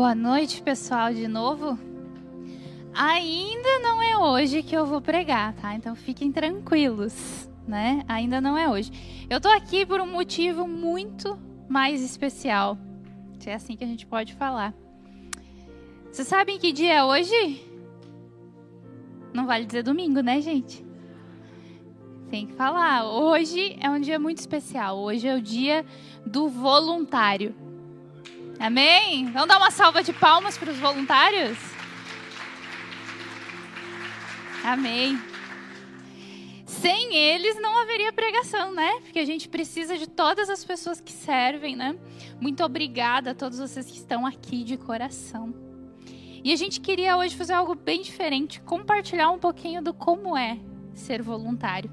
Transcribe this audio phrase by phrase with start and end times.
[0.00, 1.78] Boa noite, pessoal, de novo.
[2.94, 5.74] Ainda não é hoje que eu vou pregar, tá?
[5.74, 8.02] Então fiquem tranquilos, né?
[8.08, 8.90] Ainda não é hoje.
[9.28, 11.38] Eu tô aqui por um motivo muito
[11.68, 12.78] mais especial.
[13.44, 14.72] É assim que a gente pode falar.
[16.10, 17.62] Vocês sabem que dia é hoje?
[19.34, 20.82] Não vale dizer domingo, né, gente?
[22.30, 23.04] Tem que falar.
[23.04, 24.98] Hoje é um dia muito especial.
[24.98, 25.84] Hoje é o dia
[26.24, 27.54] do voluntário.
[28.60, 29.32] Amém?
[29.32, 31.56] Vamos dar uma salva de palmas para os voluntários?
[34.62, 35.18] Amém.
[36.66, 39.00] Sem eles não haveria pregação, né?
[39.00, 41.96] Porque a gente precisa de todas as pessoas que servem, né?
[42.38, 45.54] Muito obrigada a todos vocês que estão aqui de coração.
[46.44, 50.58] E a gente queria hoje fazer algo bem diferente, compartilhar um pouquinho do como é
[50.92, 51.90] ser voluntário.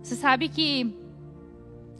[0.00, 0.96] Você sabe que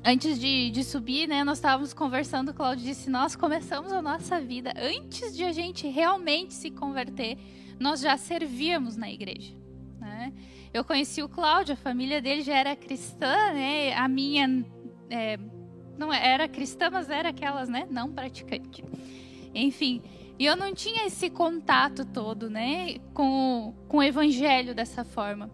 [0.07, 4.41] antes de, de subir, né, nós estávamos conversando, o Claudio disse, nós começamos a nossa
[4.41, 7.37] vida, antes de a gente realmente se converter,
[7.81, 9.53] nós já servíamos na igreja.
[9.99, 10.33] Né?
[10.73, 13.95] Eu conheci o Cláudio, a família dele já era cristã, né?
[13.95, 14.65] A minha
[15.11, 15.39] é,
[15.99, 17.87] não era cristã, mas era aquelas, né?
[17.91, 18.85] Não praticante.
[19.55, 20.03] Enfim,
[20.39, 22.99] e eu não tinha esse contato todo, né?
[23.13, 25.51] Com, com o evangelho dessa forma.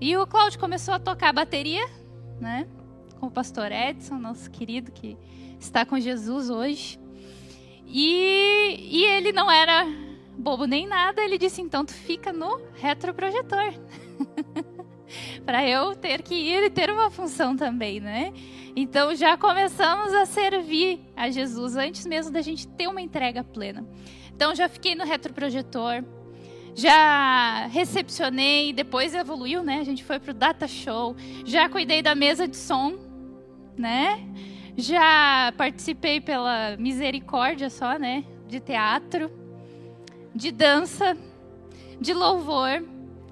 [0.00, 1.88] E o Cláudio começou a tocar bateria,
[2.40, 2.66] né?
[3.18, 5.16] Com o pastor Edson, nosso querido que
[5.58, 6.98] está com Jesus hoje.
[7.86, 9.86] E, e ele não era
[10.36, 13.74] bobo nem nada, ele disse: então tu fica no retroprojetor.
[15.44, 18.32] para eu ter que ir e ter uma função também, né?
[18.76, 23.86] Então já começamos a servir a Jesus antes mesmo da gente ter uma entrega plena.
[24.34, 26.04] Então já fiquei no retroprojetor,
[26.74, 29.80] já recepcionei, depois evoluiu, né?
[29.80, 33.07] A gente foi pro data show, já cuidei da mesa de som,
[33.78, 34.26] né?
[34.76, 38.24] Já participei pela misericórdia só, né?
[38.46, 39.30] De teatro
[40.34, 41.16] de dança,
[42.00, 42.82] de louvor,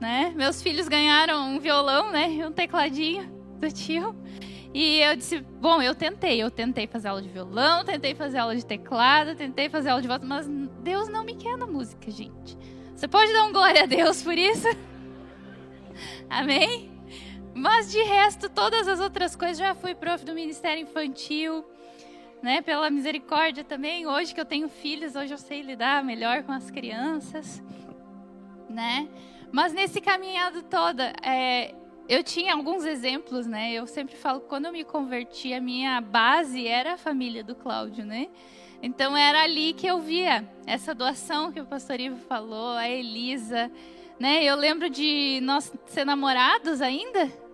[0.00, 0.32] né?
[0.34, 2.44] Meus filhos ganharam um violão, né?
[2.46, 3.30] Um tecladinho
[3.60, 4.14] do tio.
[4.74, 8.54] E eu disse, bom, eu tentei, eu tentei fazer aula de violão, tentei fazer aula
[8.54, 10.46] de teclado, tentei fazer aula de voz, mas
[10.82, 12.58] Deus não me quer na música, gente.
[12.94, 14.66] Você pode dar um glória a Deus por isso?
[16.28, 16.95] Amém?
[17.56, 21.64] Mas de resto, todas as outras coisas, já fui prof do Ministério Infantil,
[22.42, 24.06] né, pela misericórdia também.
[24.06, 27.62] Hoje que eu tenho filhos, hoje eu sei lidar melhor com as crianças,
[28.68, 29.08] né?
[29.50, 31.74] Mas nesse caminhado toda, é,
[32.06, 33.72] eu tinha alguns exemplos, né?
[33.72, 37.54] Eu sempre falo que quando eu me converti, a minha base era a família do
[37.54, 38.28] Cláudio, né?
[38.82, 43.72] Então era ali que eu via essa doação que o pastor Ivo falou, a Elisa,
[44.20, 44.44] né?
[44.44, 47.45] Eu lembro de nós ser namorados ainda,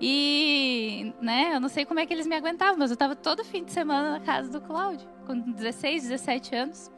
[0.00, 3.44] e, né, eu não sei como é que eles me aguentavam, mas eu estava todo
[3.44, 6.90] fim de semana na casa do Cláudio, com 16, 17 anos.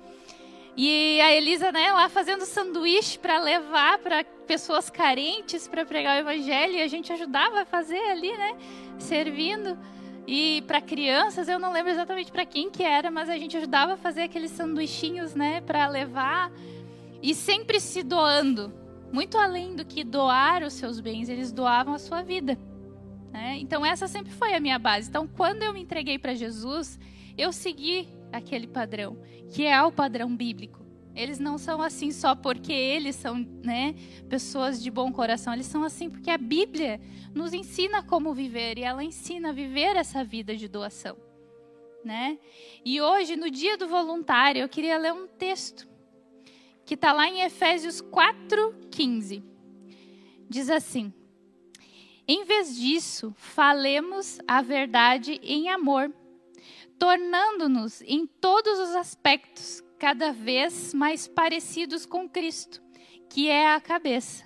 [0.76, 6.20] E a Elisa, né, lá fazendo sanduíche para levar para pessoas carentes para pregar o
[6.20, 8.56] evangelho, e a gente ajudava a fazer ali, né,
[8.98, 9.78] servindo.
[10.26, 13.94] E para crianças, eu não lembro exatamente para quem que era, mas a gente ajudava
[13.94, 16.50] a fazer aqueles sanduichinhos, né, para levar
[17.22, 18.72] e sempre se doando.
[19.12, 22.58] Muito além do que doar os seus bens, eles doavam a sua vida.
[23.32, 23.59] Né?
[23.59, 25.09] Então, essa sempre foi a minha base.
[25.09, 26.98] Então, quando eu me entreguei para Jesus,
[27.37, 29.19] eu segui aquele padrão,
[29.50, 30.84] que é o padrão bíblico.
[31.14, 33.94] Eles não são assim só porque eles são né,
[34.28, 37.00] pessoas de bom coração, eles são assim porque a Bíblia
[37.34, 41.16] nos ensina como viver e ela ensina a viver essa vida de doação.
[42.04, 42.38] Né?
[42.84, 45.88] E hoje, no dia do voluntário, eu queria ler um texto
[46.84, 49.43] que está lá em Efésios 4,15.
[50.48, 51.12] Diz assim:
[52.28, 56.12] em vez disso, falemos a verdade em amor,
[56.98, 62.82] tornando-nos em todos os aspectos cada vez mais parecidos com Cristo,
[63.31, 64.44] que é a cabeça.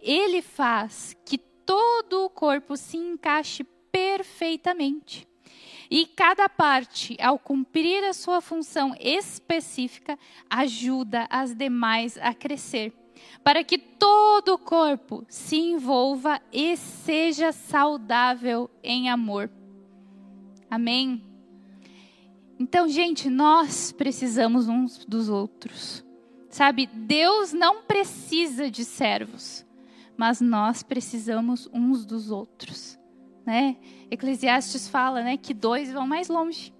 [0.00, 5.26] Ele faz que todo o corpo se encaixe perfeitamente.
[5.90, 10.18] E cada parte, ao cumprir a sua função específica,
[10.50, 12.92] ajuda as demais a crescer
[13.42, 19.50] para que todo o corpo se envolva e seja saudável em amor.
[20.70, 21.22] Amém?
[22.58, 26.04] Então, gente, nós precisamos uns dos outros.
[26.48, 29.66] Sabe, Deus não precisa de servos,
[30.16, 32.96] mas nós precisamos uns dos outros,
[33.44, 33.76] né?
[34.08, 36.72] Eclesiastes fala, né, que dois vão mais longe.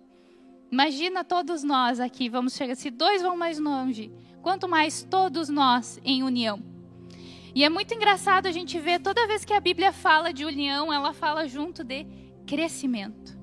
[0.71, 4.13] Imagina todos nós aqui, vamos chegar, se dois vão mais longe,
[4.45, 6.63] quanto mais todos nós em união.
[7.55, 10.93] E é muito engraçado a gente ver toda vez que a Bíblia fala de união,
[10.93, 12.07] ela fala junto de
[12.47, 13.39] crescimento.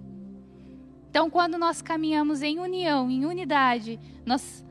[1.10, 4.64] Então, quando nós caminhamos em união, em unidade, nós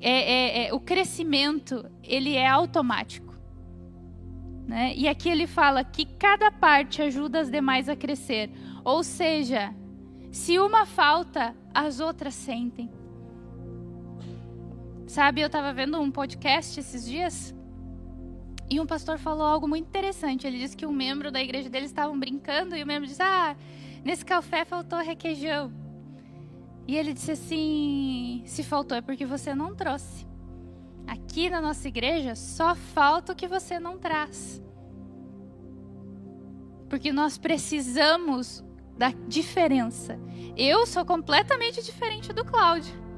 [0.00, 3.38] é, é, é, o crescimento ele é automático.
[4.66, 4.92] Né?
[4.96, 8.50] E aqui ele fala que cada parte ajuda as demais a crescer.
[8.84, 9.72] Ou seja,
[10.32, 12.90] se uma falta, as outras sentem.
[15.10, 17.52] Sabe, eu estava vendo um podcast esses dias
[18.70, 20.46] e um pastor falou algo muito interessante.
[20.46, 23.56] Ele disse que um membro da igreja dele estavam brincando e o membro disse: Ah,
[24.04, 25.72] nesse café faltou requeijão.
[26.86, 30.24] E ele disse assim: Se faltou é porque você não trouxe.
[31.08, 34.62] Aqui na nossa igreja só falta o que você não traz.
[36.88, 38.64] Porque nós precisamos
[38.96, 40.20] da diferença.
[40.56, 43.09] Eu sou completamente diferente do Cláudio.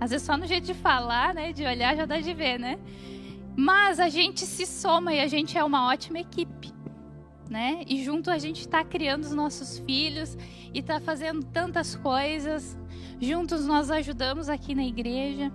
[0.00, 2.78] Às vezes só no jeito de falar, né, de olhar já dá de ver, né?
[3.54, 6.72] Mas a gente se soma e a gente é uma ótima equipe.
[7.50, 7.82] Né?
[7.86, 10.38] E junto a gente está criando os nossos filhos
[10.72, 12.78] e está fazendo tantas coisas.
[13.20, 15.52] Juntos nós ajudamos aqui na igreja.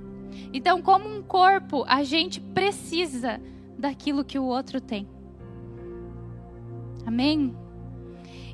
[0.53, 3.41] Então, como um corpo, a gente precisa
[3.77, 5.07] daquilo que o outro tem.
[7.05, 7.55] Amém?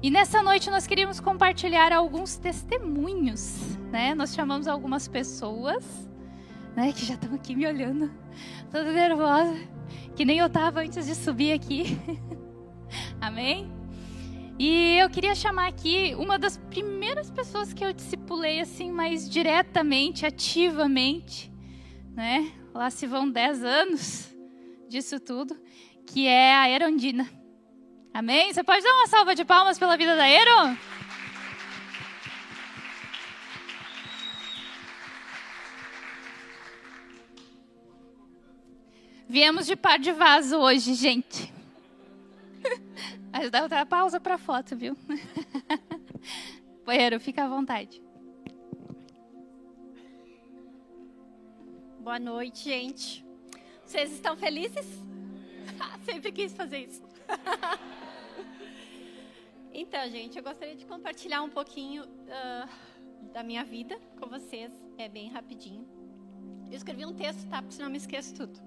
[0.02, 4.16] E nessa noite nós queríamos compartilhar alguns testemunhos, né?
[4.16, 6.10] Nós chamamos algumas pessoas
[6.76, 6.92] né?
[6.94, 8.12] Que já estão aqui me olhando,
[8.72, 9.56] toda nervosa,
[10.16, 11.98] que nem eu estava antes de subir aqui.
[13.20, 13.72] Amém?
[14.60, 20.26] E eu queria chamar aqui uma das primeiras pessoas que eu discipulei assim mais diretamente,
[20.26, 21.52] ativamente,
[22.14, 22.52] né?
[22.74, 24.36] Lá se vão 10 anos
[24.88, 25.58] disso tudo,
[26.06, 27.28] que é a Erondina.
[28.14, 28.54] Amém?
[28.54, 30.76] Você pode dar uma salva de palmas pela vida da Eron?
[39.30, 41.54] Viemos de par de vaso hoje, gente.
[43.32, 44.98] Mas dá outra pausa para foto, viu?
[46.84, 48.04] Poeiro, fica à vontade.
[52.02, 53.24] Boa noite, gente.
[53.86, 54.86] Vocês estão felizes?
[56.04, 57.02] Sempre quis fazer isso.
[59.74, 64.72] Então, gente, eu gostaria de compartilhar um pouquinho uh, da minha vida com vocês.
[64.98, 65.88] É bem rapidinho.
[66.70, 67.62] Eu escrevi um texto, tá?
[67.62, 68.60] Porque senão eu me esqueço tudo.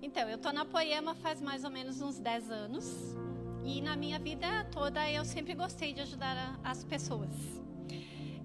[0.00, 3.16] Então, eu estou na Poema faz mais ou menos uns 10 anos.
[3.64, 7.30] E na minha vida toda eu sempre gostei de ajudar as pessoas.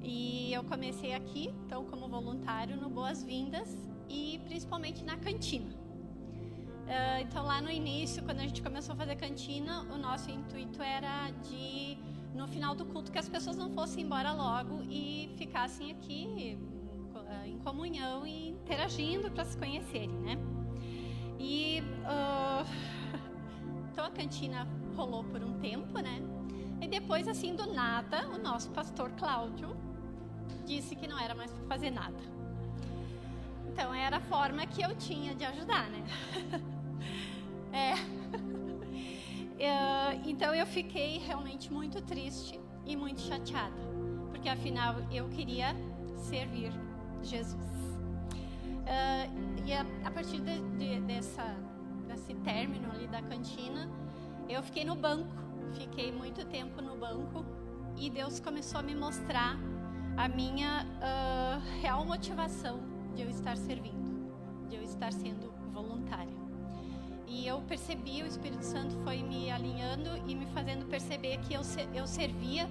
[0.01, 3.67] E eu comecei aqui, então, como voluntário no Boas-Vindas
[4.07, 5.88] e principalmente na cantina.
[6.89, 10.81] Uh, então, lá no início, quando a gente começou a fazer cantina, o nosso intuito
[10.81, 11.97] era de,
[12.33, 16.57] no final do culto, que as pessoas não fossem embora logo e ficassem aqui
[17.45, 20.37] em comunhão e interagindo para se conhecerem, né?
[21.37, 22.65] E uh,
[23.91, 26.21] então a cantina rolou por um tempo, né?
[26.81, 29.75] E depois, assim, do nada, o nosso pastor Cláudio
[30.65, 32.17] disse que não era mais para fazer nada.
[33.67, 36.03] Então era a forma que eu tinha de ajudar, né?
[37.71, 37.93] é.
[40.39, 43.75] Então eu fiquei realmente muito triste e muito chateada,
[44.29, 45.75] porque afinal eu queria
[46.15, 46.71] servir
[47.21, 47.55] Jesus.
[48.79, 51.43] Uh, e a, a partir de, de, dessa,
[52.07, 53.89] desse término ali da cantina,
[54.47, 55.35] eu fiquei no banco,
[55.73, 57.45] fiquei muito tempo no banco
[57.97, 59.57] e Deus começou a me mostrar
[60.15, 62.79] a minha uh, real motivação
[63.13, 64.31] de eu estar servindo,
[64.69, 66.38] de eu estar sendo voluntária.
[67.29, 71.61] E eu percebi, o Espírito Santo foi me alinhando e me fazendo perceber que eu,
[71.93, 72.67] eu servia,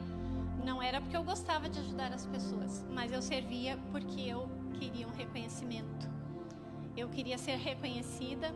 [0.64, 5.06] não era porque eu gostava de ajudar as pessoas, mas eu servia porque eu queria
[5.06, 6.10] um reconhecimento.
[6.96, 8.52] Eu queria ser reconhecida,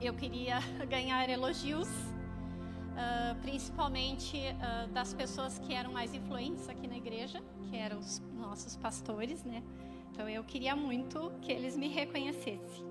[0.00, 0.58] eu queria
[0.90, 7.76] ganhar elogios, uh, principalmente uh, das pessoas que eram mais influentes aqui na igreja, que
[7.76, 9.62] eram os nossos pastores, né?
[10.10, 12.85] Então eu queria muito que eles me reconhecessem.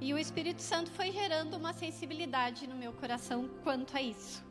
[0.00, 4.44] E o Espírito Santo foi gerando uma sensibilidade no meu coração quanto a isso.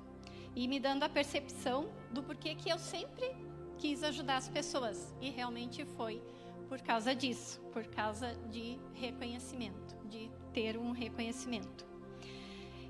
[0.53, 3.31] E me dando a percepção do porquê que eu sempre
[3.77, 5.15] quis ajudar as pessoas.
[5.21, 6.21] E realmente foi
[6.67, 11.85] por causa disso, por causa de reconhecimento, de ter um reconhecimento.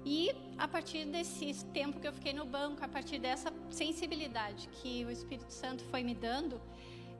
[0.03, 5.05] E a partir desse tempo que eu fiquei no banco, a partir dessa sensibilidade que
[5.05, 6.59] o Espírito Santo foi me dando,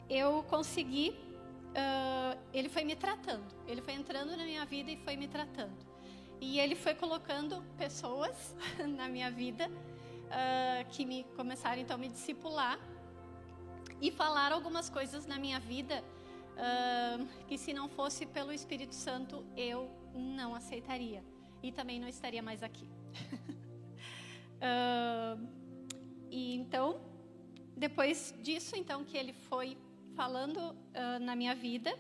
[0.10, 1.14] eu consegui.
[1.78, 5.78] Uh, ele foi me tratando, ele foi entrando na minha vida e foi me tratando.
[6.42, 8.56] E ele foi colocando pessoas
[8.98, 12.80] na minha vida uh, que me começaram então a me discipular
[14.02, 16.04] e falar algumas coisas na minha vida
[16.58, 21.24] uh, que se não fosse pelo Espírito Santo eu não aceitaria
[21.62, 22.90] e também não estaria mais aqui.
[24.58, 25.48] uh,
[26.30, 27.00] e então,
[27.76, 29.78] depois disso, então que ele foi
[30.18, 31.92] falando uh, na minha vida,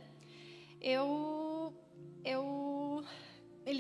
[0.81, 1.37] eu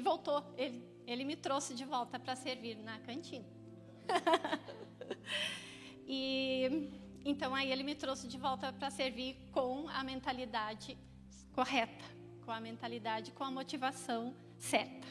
[0.03, 3.45] voltou, ele, ele me trouxe de volta para servir na cantina.
[6.07, 6.89] e
[7.25, 10.97] então aí ele me trouxe de volta para servir com a mentalidade
[11.51, 12.05] correta,
[12.45, 15.07] com a mentalidade, com a motivação certa.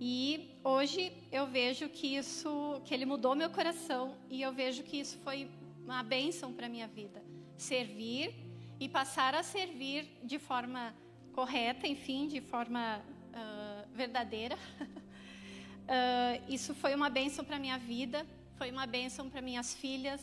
[0.00, 4.98] E hoje eu vejo que isso, que ele mudou meu coração e eu vejo que
[4.98, 5.48] isso foi
[5.84, 7.22] uma bênção para minha vida,
[7.60, 8.34] servir
[8.78, 10.94] e passar a servir de forma
[11.32, 14.56] correta, enfim, de forma uh, verdadeira.
[14.80, 18.26] uh, isso foi uma bênção para minha vida,
[18.56, 20.20] foi uma bênção para minhas filhas,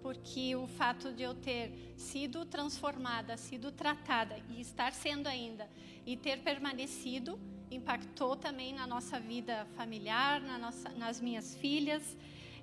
[0.00, 5.68] porque o fato de eu ter sido transformada, sido tratada e estar sendo ainda
[6.06, 7.38] e ter permanecido
[7.70, 12.16] impactou também na nossa vida familiar, na nossa, nas minhas filhas,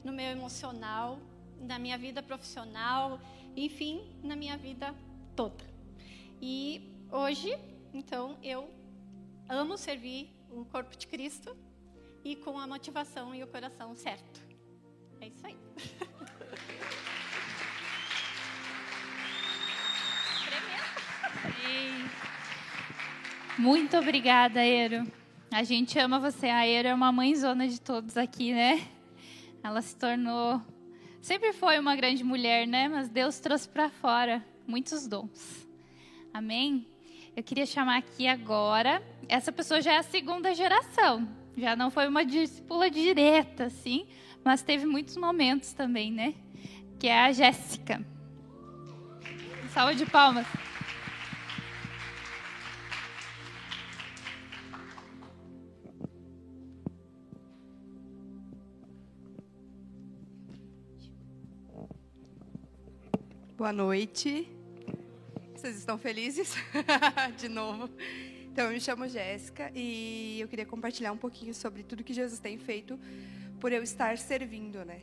[0.03, 1.19] no meu emocional,
[1.59, 3.19] na minha vida profissional,
[3.55, 4.93] enfim, na minha vida
[5.35, 5.63] toda.
[6.41, 7.57] E hoje,
[7.93, 8.69] então, eu
[9.47, 11.55] amo servir o corpo de Cristo
[12.23, 14.41] e com a motivação e o coração certo.
[15.21, 15.57] É isso aí.
[23.57, 25.09] Muito obrigada, Aero.
[25.49, 26.47] A gente ama você.
[26.47, 28.85] A Aero é uma mãezona de todos aqui, né?
[29.63, 30.61] Ela se tornou.
[31.25, 32.87] Sempre foi uma grande mulher, né?
[32.87, 35.67] Mas Deus trouxe para fora muitos dons.
[36.31, 36.85] Amém?
[37.35, 39.01] Eu queria chamar aqui agora.
[39.27, 41.27] Essa pessoa já é a segunda geração.
[41.57, 44.05] Já não foi uma discípula direta, assim,
[44.43, 46.35] mas teve muitos momentos também, né?
[46.99, 48.05] Que é a Jéssica.
[49.73, 50.45] Salva de palmas.
[63.57, 64.49] Boa noite.
[65.55, 66.53] Vocês estão felizes?
[67.39, 67.89] De novo.
[68.51, 72.37] Então, eu me chamo Jéssica e eu queria compartilhar um pouquinho sobre tudo que Jesus
[72.37, 72.99] tem feito
[73.61, 74.99] por eu estar servindo, né?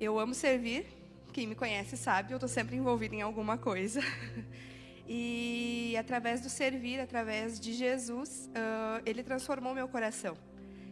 [0.00, 0.86] Eu amo servir.
[1.32, 4.00] Quem me conhece sabe, eu estou sempre envolvida em alguma coisa.
[5.08, 10.36] E através do servir, através de Jesus, uh, ele transformou meu coração.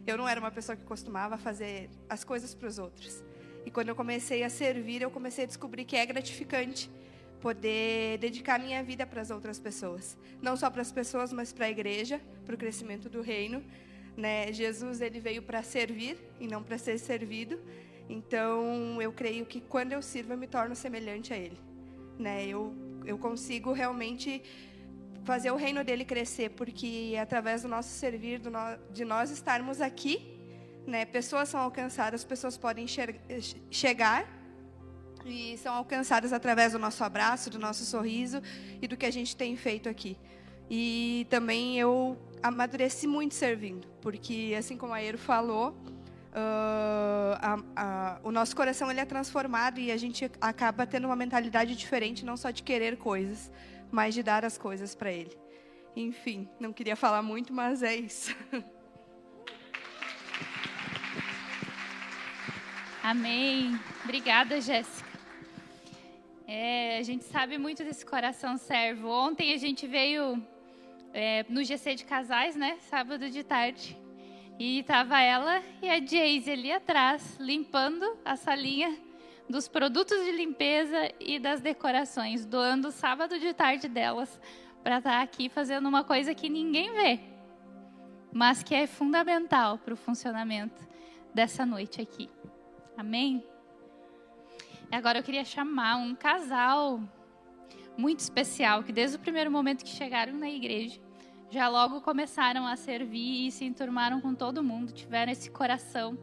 [0.07, 3.21] Eu não era uma pessoa que costumava fazer as coisas para os outros.
[3.65, 6.89] E quando eu comecei a servir, eu comecei a descobrir que é gratificante
[7.45, 11.67] poder dedicar minha vida para as outras pessoas, não só para as pessoas, mas para
[11.67, 13.63] a igreja, para o crescimento do reino.
[14.17, 14.51] Né?
[14.51, 17.59] Jesus ele veio para servir e não para ser servido.
[18.09, 21.59] Então eu creio que quando eu sirvo eu me torno semelhante a Ele.
[22.17, 22.47] Né?
[22.47, 22.73] Eu
[23.05, 24.41] eu consigo realmente
[25.23, 28.59] fazer o reino dele crescer, porque através do nosso servir, do no,
[28.91, 30.15] de nós estarmos aqui,
[30.87, 32.87] né, pessoas são alcançadas, pessoas podem
[33.69, 34.27] chegar
[35.25, 38.41] e são alcançadas através do nosso abraço, do nosso sorriso
[38.81, 40.17] e do que a gente tem feito aqui.
[40.69, 48.19] E também eu amadureci muito servindo, porque assim como a Eiro falou, uh, a, a,
[48.23, 52.37] o nosso coração ele é transformado e a gente acaba tendo uma mentalidade diferente, não
[52.37, 53.51] só de querer coisas,
[53.91, 55.35] mas de dar as coisas para Ele.
[55.95, 58.35] Enfim, não queria falar muito, mas é isso.
[63.01, 63.79] Amém.
[64.03, 65.04] Obrigada, Jéssica.
[66.47, 69.09] É, a gente sabe muito desse coração servo.
[69.09, 70.41] Ontem a gente veio
[71.13, 72.77] é, no GC de casais, né?
[72.81, 73.97] Sábado de tarde.
[74.59, 78.97] E tava ela e a Jace ali atrás, limpando a salinha
[79.49, 84.39] dos produtos de limpeza e das decorações, doando o sábado de tarde delas
[84.83, 87.19] para estar tá aqui fazendo uma coisa que ninguém vê,
[88.31, 90.87] mas que é fundamental para o funcionamento
[91.33, 92.29] dessa noite aqui.
[92.95, 93.43] Amém?
[94.91, 97.01] Agora eu queria chamar um casal
[97.97, 100.99] muito especial, que desde o primeiro momento que chegaram na igreja,
[101.49, 106.17] já logo começaram a servir e se enturmaram com todo mundo, tiveram esse coração,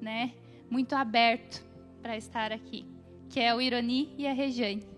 [0.00, 0.32] né,
[0.70, 1.64] muito aberto
[2.00, 2.84] para estar aqui,
[3.28, 4.91] que é o Ironi e a Rejane.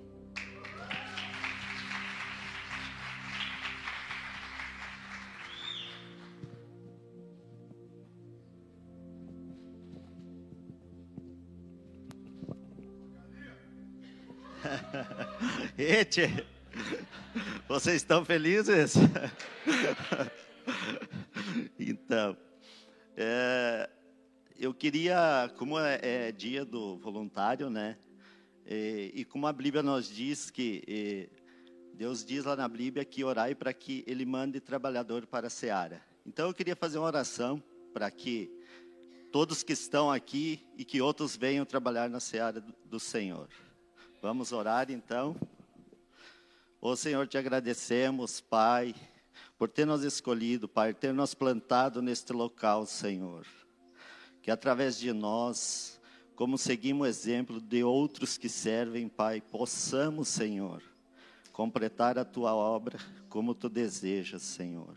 [15.76, 16.22] Ete,
[17.66, 18.94] vocês estão felizes?
[21.76, 22.36] então,
[23.16, 23.90] é,
[24.56, 27.96] eu queria, como é, é, dia do voluntário, né?
[28.64, 31.28] E, e, como a Bíblia nos diz que e,
[31.92, 36.00] Deus diz lá na Bíblia que orai para que Ele mande trabalhador para a seara.
[36.24, 37.60] Então eu queria fazer uma oração
[37.92, 38.48] para que
[39.32, 43.48] todos que estão aqui e que outros venham trabalhar na seara do, do Senhor.
[44.22, 45.36] Vamos orar então.
[46.86, 48.94] Ô Senhor, te agradecemos, Pai,
[49.56, 53.46] por ter nos escolhido, Pai, ter nos plantado neste local, Senhor.
[54.42, 55.98] Que através de nós,
[56.36, 60.82] como seguimos o exemplo de outros que servem, Pai, possamos, Senhor,
[61.54, 62.98] completar a tua obra
[63.30, 64.94] como tu desejas, Senhor.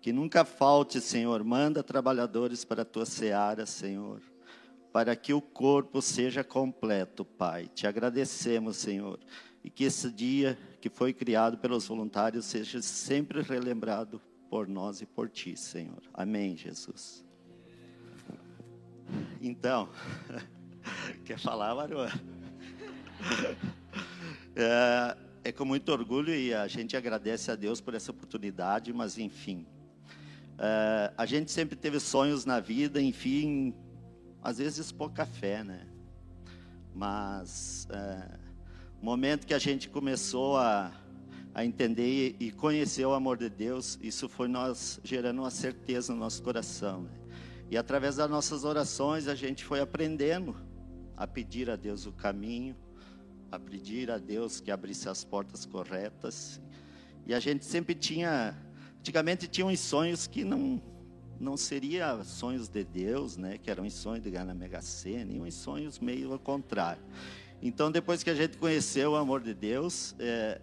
[0.00, 4.22] Que nunca falte, Senhor, manda trabalhadores para a tua seara, Senhor,
[4.90, 7.68] para que o corpo seja completo, Pai.
[7.68, 9.20] Te agradecemos, Senhor,
[9.62, 15.06] e que esse dia que foi criado pelos voluntários seja sempre relembrado por nós e
[15.06, 16.02] por ti, Senhor.
[16.14, 17.24] Amém, Jesus.
[19.40, 19.88] Então,
[21.24, 22.08] quer falar, Maruã?
[24.60, 29.16] É, é com muito orgulho e a gente agradece a Deus por essa oportunidade, mas
[29.16, 29.64] enfim.
[30.58, 33.72] É, a gente sempre teve sonhos na vida, enfim,
[34.42, 35.86] às vezes pouca fé, né?
[36.92, 38.38] Mas é,
[39.00, 40.92] momento que a gente começou a,
[41.54, 46.20] a entender e conhecer o amor de Deus, isso foi nós gerando uma certeza no
[46.20, 47.02] nosso coração.
[47.02, 47.10] Né?
[47.70, 50.56] E através das nossas orações a gente foi aprendendo
[51.16, 52.76] a pedir a Deus o caminho,
[53.50, 56.60] a pedir a Deus que abrisse as portas corretas.
[57.26, 58.56] E a gente sempre tinha,
[58.98, 60.82] antigamente tinha uns sonhos que não
[61.40, 65.40] não seria sonhos de Deus, né, que eram sonhos de ganhar na Mega Sena, e
[65.40, 67.00] uns sonhos meio ao contrário.
[67.60, 70.60] Então, depois que a gente conheceu o amor de Deus, é,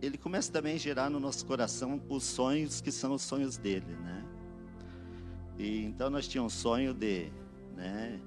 [0.00, 3.96] ele começa também a gerar no nosso coração os sonhos que são os sonhos dele,
[4.02, 4.24] né?
[5.58, 7.30] E então nós tínhamos um sonho de,
[7.76, 8.20] né,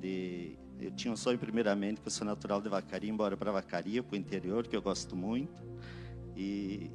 [0.00, 4.02] de eu tinha um sonho primeiramente que eu sou natural de Vacaria, embora para Vacaria,
[4.02, 5.62] para o interior, que eu gosto muito.
[6.36, 6.90] E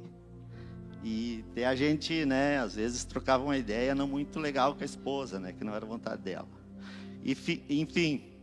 [1.06, 5.38] e a gente, né, às vezes trocava uma ideia não muito legal com a esposa,
[5.38, 6.48] né, que não era vontade dela.
[7.22, 7.32] E
[7.68, 8.33] enfim,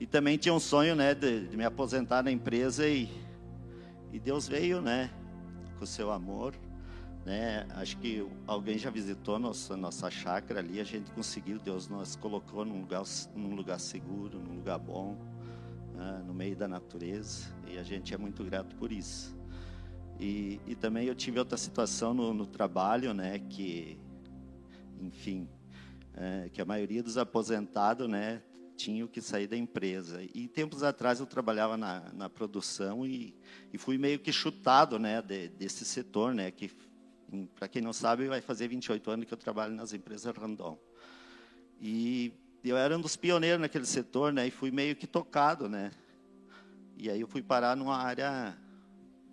[0.00, 3.08] e também tinha um sonho, né, de, de me aposentar na empresa e
[4.12, 5.08] e Deus veio, né,
[5.78, 6.52] com o seu amor
[7.24, 7.66] né?
[7.74, 12.64] Acho que alguém já visitou nossa nossa chácara ali, a gente conseguiu, Deus nos colocou
[12.64, 13.02] num lugar
[13.34, 15.16] num lugar seguro, num lugar bom,
[15.94, 16.22] né?
[16.26, 19.36] no meio da natureza, e a gente é muito grato por isso.
[20.18, 23.98] E, e também eu tive outra situação no, no trabalho, né, que,
[25.00, 25.48] enfim,
[26.14, 28.42] é, que a maioria dos aposentados, né,
[28.80, 30.22] tinham que sair da empresa.
[30.34, 33.34] E tempos atrás eu trabalhava na, na produção e,
[33.72, 36.70] e fui meio que chutado, né, de, desse setor, né, que
[37.54, 40.78] para quem não sabe, vai fazer 28 anos que eu trabalho nas empresas Randon.
[41.80, 42.32] E
[42.64, 44.48] eu era um dos pioneiros naquele setor, né?
[44.48, 45.92] E fui meio que tocado, né?
[46.96, 48.56] E aí eu fui parar numa área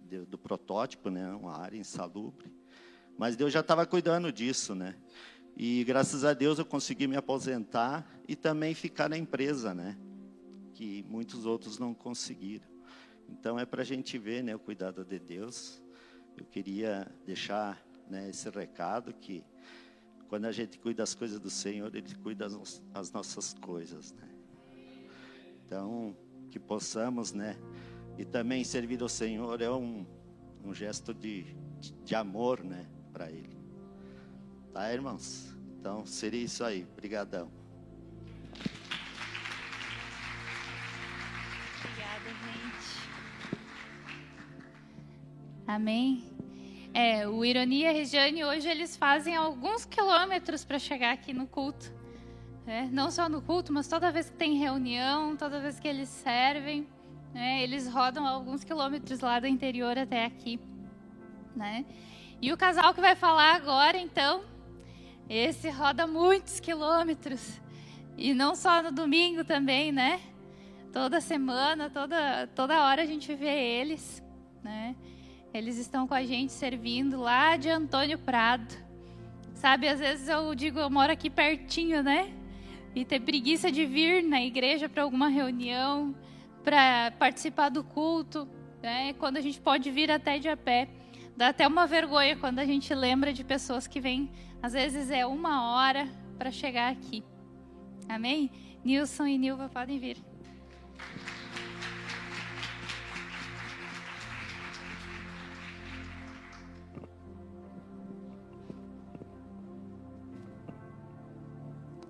[0.07, 1.27] de, do protótipo, né?
[1.33, 2.53] Uma área insalubre.
[3.17, 4.95] Mas Deus já estava cuidando disso, né?
[5.59, 9.97] E graças a Deus eu consegui me aposentar e também ficar na empresa, né?
[10.75, 12.67] Que muitos outros não conseguiram.
[13.27, 14.55] Então é para a gente ver, né?
[14.55, 15.81] O cuidado de Deus.
[16.37, 19.43] Eu queria deixar né, esse recado que
[20.29, 22.47] quando a gente cuida das coisas do Senhor, Ele cuida
[22.93, 24.29] das nossas coisas, né?
[25.65, 26.15] Então,
[26.51, 27.57] que possamos, né?
[28.15, 30.05] E também servir ao Senhor é um,
[30.63, 31.57] um gesto de,
[32.03, 32.87] de, amor, né?
[33.11, 33.56] Para Ele.
[34.77, 35.51] Tá, irmãos?
[35.79, 36.85] Então, seria isso aí.
[36.93, 37.49] Obrigadão.
[41.79, 43.09] Obrigada, gente.
[45.65, 46.31] Amém.
[46.93, 51.47] É, o Ironia e a Regiane hoje eles fazem alguns quilômetros para chegar aqui no
[51.47, 51.91] culto.
[52.63, 52.87] Né?
[52.93, 56.87] Não só no culto, mas toda vez que tem reunião, toda vez que eles servem,
[57.33, 57.63] né?
[57.63, 60.59] eles rodam alguns quilômetros lá do interior até aqui.
[61.55, 61.83] Né?
[62.39, 64.43] E o casal que vai falar agora, então,
[65.29, 67.59] esse roda muitos quilômetros.
[68.17, 70.19] E não só no domingo também, né?
[70.91, 74.23] Toda semana, toda, toda hora a gente vê eles,
[74.63, 74.95] né?
[75.53, 78.73] Eles estão com a gente servindo lá de Antônio Prado.
[79.53, 82.33] Sabe, às vezes eu digo, eu moro aqui pertinho, né?
[82.95, 86.15] E ter preguiça de vir na igreja para alguma reunião,
[86.63, 88.47] para participar do culto,
[88.81, 89.13] né?
[89.13, 90.89] Quando a gente pode vir até de a pé.
[91.35, 95.25] Dá até uma vergonha quando a gente lembra de pessoas que vêm, às vezes é
[95.25, 97.23] uma hora para chegar aqui.
[98.09, 98.51] Amém?
[98.83, 100.17] Nilson e Nilva podem vir.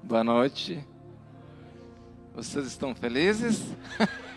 [0.04, 0.88] Boa noite.
[2.34, 3.62] Vocês estão felizes?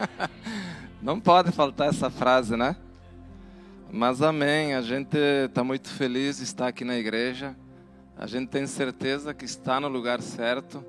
[1.00, 2.74] Não pode faltar essa frase, né?
[3.92, 4.74] Mas amém.
[4.74, 7.54] A gente está muito feliz de estar aqui na igreja.
[8.20, 10.84] A gente tem certeza que está no lugar certo.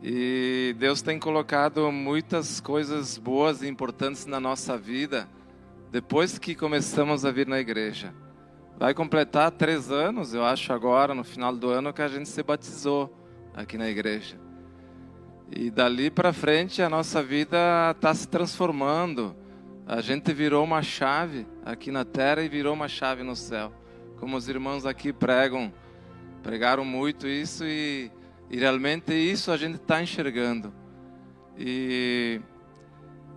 [0.00, 5.28] E Deus tem colocado muitas coisas boas e importantes na nossa vida
[5.90, 8.14] depois que começamos a vir na igreja.
[8.78, 12.40] vai completar três anos, eu acho, agora, no final do ano, que a gente se
[12.40, 13.12] batizou
[13.52, 14.38] aqui na igreja.
[15.50, 17.56] E dali para frente a nossa vida
[17.90, 19.34] está se transformando.
[19.88, 23.72] A gente virou uma chave aqui na terra e virou uma chave no céu.
[24.20, 25.72] Como os irmãos aqui pregam,
[26.44, 28.12] pregaram muito isso e,
[28.50, 30.72] e realmente isso a gente está enxergando.
[31.58, 32.38] E,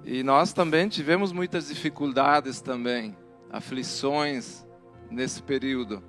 [0.03, 3.15] e nós também tivemos muitas dificuldades também,
[3.49, 4.67] aflições
[5.09, 6.03] nesse período.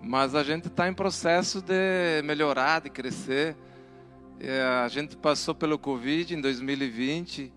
[0.00, 3.56] Mas a gente está em processo de melhorar, de crescer.
[4.38, 7.52] É, a gente passou pelo Covid em 2020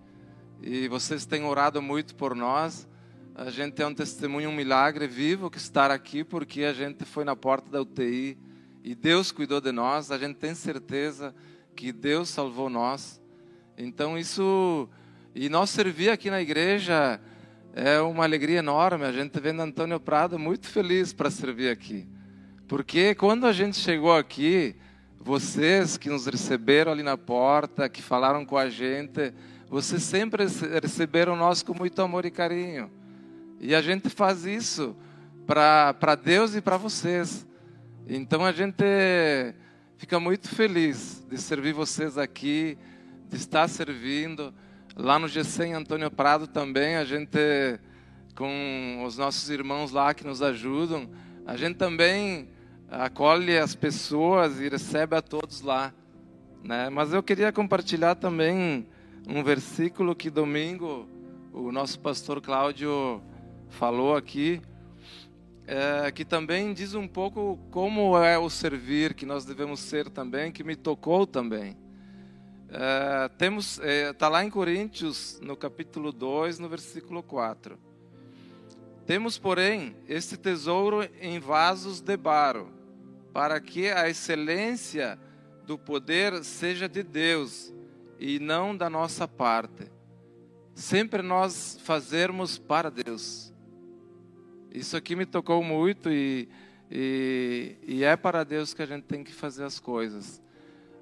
[0.63, 2.89] e vocês têm orado muito por nós.
[3.35, 7.23] A gente é um testemunho, um milagre vivo que estar aqui porque a gente foi
[7.23, 8.37] na porta da UTI
[8.83, 10.11] e Deus cuidou de nós.
[10.11, 11.33] A gente tem certeza
[11.75, 13.21] que Deus salvou nós.
[13.77, 14.89] Então isso
[15.33, 17.19] e nós servir aqui na igreja
[17.73, 19.05] é uma alegria enorme.
[19.05, 22.05] A gente vendo Antônio Prado muito feliz para servir aqui.
[22.67, 24.75] Porque quando a gente chegou aqui,
[25.19, 29.33] vocês que nos receberam ali na porta, que falaram com a gente,
[29.69, 30.45] vocês sempre
[30.81, 32.91] receberam nós com muito amor e carinho.
[33.59, 34.95] E a gente faz isso
[35.47, 37.45] para Deus e para vocês.
[38.07, 38.83] Então a gente
[39.97, 42.77] fica muito feliz de servir vocês aqui,
[43.29, 44.53] de estar servindo.
[44.95, 47.79] Lá no GC Antônio Prado também, a gente,
[48.35, 51.09] com os nossos irmãos lá que nos ajudam,
[51.45, 52.49] a gente também
[52.89, 55.93] acolhe as pessoas e recebe a todos lá.
[56.61, 56.89] Né?
[56.89, 58.85] Mas eu queria compartilhar também
[59.25, 61.07] um versículo que domingo
[61.53, 63.21] o nosso pastor Cláudio
[63.69, 64.61] falou aqui,
[65.65, 70.51] é, que também diz um pouco como é o servir que nós devemos ser também,
[70.51, 71.77] que me tocou também.
[72.69, 77.77] É, temos está é, lá em Coríntios, no capítulo 2, no versículo 4.
[79.05, 82.71] Temos, porém, este tesouro em vasos de barro,
[83.31, 85.19] para que a excelência
[85.65, 87.73] do poder seja de Deus
[88.19, 89.91] e não da nossa parte.
[90.73, 93.52] Sempre nós fazermos para Deus.
[94.73, 96.49] Isso aqui me tocou muito e,
[96.91, 100.41] e, e é para Deus que a gente tem que fazer as coisas.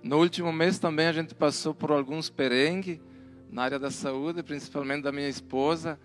[0.04, 3.00] No último mês também a gente passou por alguns perengues
[3.50, 5.98] na área da saúde, principalmente da minha esposa,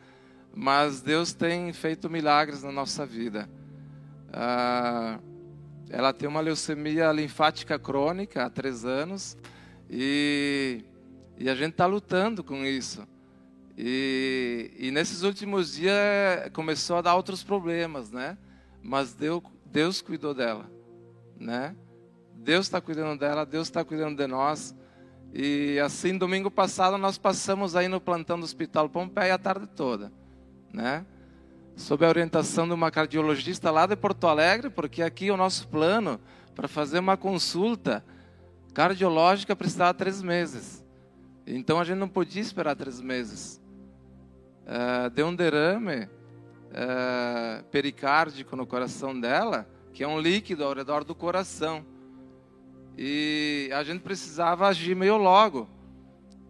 [0.55, 3.51] mas Deus tem feito milagres na nossa vida.
[4.33, 5.19] Ah,
[5.91, 9.37] ela tem uma leucemia linfática crônica há três anos
[9.91, 10.85] e,
[11.37, 13.05] e a gente está lutando com isso.
[13.77, 18.39] E, e, nesses últimos dias começou a dar outros problemas, né?
[18.83, 20.71] Mas Deus, Deus cuidou dela,
[21.39, 21.77] né?
[22.35, 24.75] Deus está cuidando dela, Deus está cuidando de nós.
[25.35, 30.11] E assim, domingo passado, nós passamos aí no plantão do Hospital Pompeia a tarde toda,
[30.73, 31.05] né?
[31.77, 36.19] sob a orientação de uma cardiologista lá de Porto Alegre, porque aqui o nosso plano
[36.55, 38.03] para fazer uma consulta
[38.73, 40.85] cardiológica precisava três meses.
[41.47, 43.61] Então a gente não podia esperar três meses.
[44.67, 51.05] Uh, deu um derrame uh, pericárdico no coração dela, que é um líquido ao redor
[51.05, 51.87] do coração.
[52.99, 55.69] E a gente precisava agir meio logo.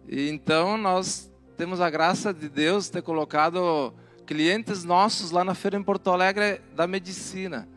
[0.07, 3.93] E então nós temos a graça de Deus ter colocado
[4.25, 7.67] clientes nossos lá na feira em Porto Alegre da medicina.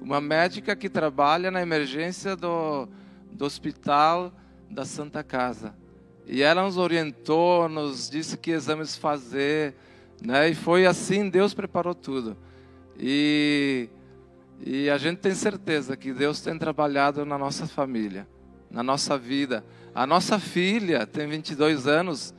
[0.00, 2.88] Uma médica que trabalha na emergência do,
[3.32, 4.32] do hospital
[4.70, 5.74] da Santa Casa.
[6.32, 9.74] E ela nos orientou, nos disse que exames fazer,
[10.24, 10.48] né?
[10.48, 12.36] E foi assim, Deus preparou tudo.
[12.96, 13.88] E,
[14.64, 18.28] e a gente tem certeza que Deus tem trabalhado na nossa família,
[18.70, 19.64] na nossa vida.
[19.92, 22.32] A nossa filha tem 22 anos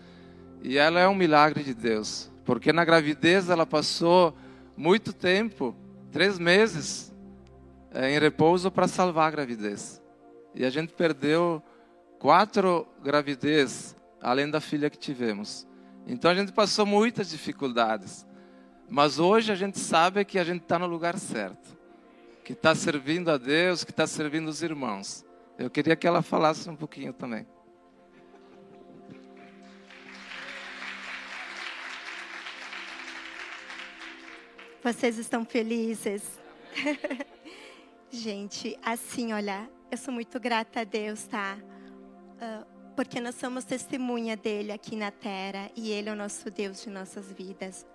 [0.63, 2.31] e ela é um milagre de Deus.
[2.45, 4.33] Porque na gravidez ela passou
[4.77, 5.75] muito tempo,
[6.13, 7.13] três meses,
[7.93, 10.01] eh, em repouso para salvar a gravidez.
[10.55, 11.61] E a gente perdeu
[12.21, 15.67] quatro gravidez, além da filha que tivemos.
[16.05, 18.27] Então a gente passou muitas dificuldades.
[18.87, 21.75] Mas hoje a gente sabe que a gente está no lugar certo.
[22.43, 25.25] Que está servindo a Deus, que está servindo os irmãos.
[25.57, 27.47] Eu queria que ela falasse um pouquinho também.
[34.83, 36.39] Vocês estão felizes?
[38.11, 41.57] Gente, assim, olha, eu sou muito grata a Deus, tá?
[42.41, 46.81] Uh, porque nós somos testemunha dele aqui na terra e ele é o nosso Deus
[46.81, 47.85] de nossas vidas.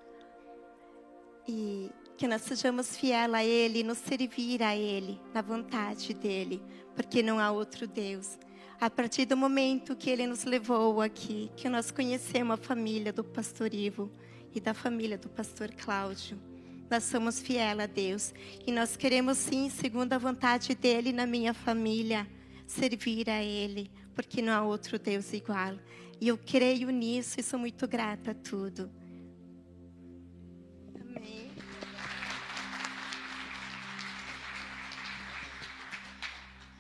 [1.49, 6.63] E que nós sejamos fiel a ele, nos servir a ele, na vontade dele,
[6.95, 8.39] porque não há outro Deus.
[8.81, 13.25] A partir do momento que ele nos levou aqui, que nós conhecemos a família do
[13.25, 14.11] pastor Ivo
[14.55, 16.39] e da família do pastor Cláudio,
[16.91, 18.33] nós somos fiel a Deus.
[18.67, 22.27] E nós queremos sim, segundo a vontade dEle na minha família,
[22.67, 25.79] servir a Ele, porque não há outro Deus igual.
[26.19, 28.91] E eu creio nisso e sou muito grata a tudo.
[30.99, 31.51] Amém.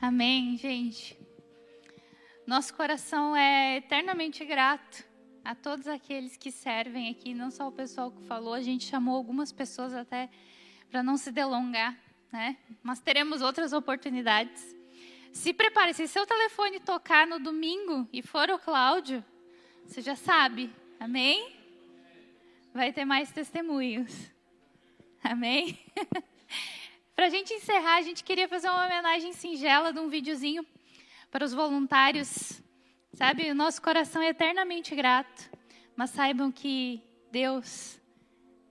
[0.00, 1.16] Amém, gente.
[2.46, 5.04] Nosso coração é eternamente grato
[5.44, 9.14] a todos aqueles que servem aqui, não só o pessoal que falou, a gente chamou
[9.14, 10.30] algumas pessoas até
[10.90, 11.96] para não se delongar,
[12.32, 12.56] né?
[12.82, 14.75] Mas teremos outras oportunidades.
[15.36, 19.22] Se prepare, se seu telefone tocar no domingo e for o Cláudio,
[19.84, 21.54] você já sabe, amém?
[22.72, 24.32] Vai ter mais testemunhos,
[25.22, 25.78] amém?
[27.14, 30.66] para a gente encerrar, a gente queria fazer uma homenagem singela de um videozinho
[31.30, 32.62] para os voluntários.
[33.12, 35.50] Sabe, o nosso coração é eternamente grato,
[35.94, 38.00] mas saibam que Deus,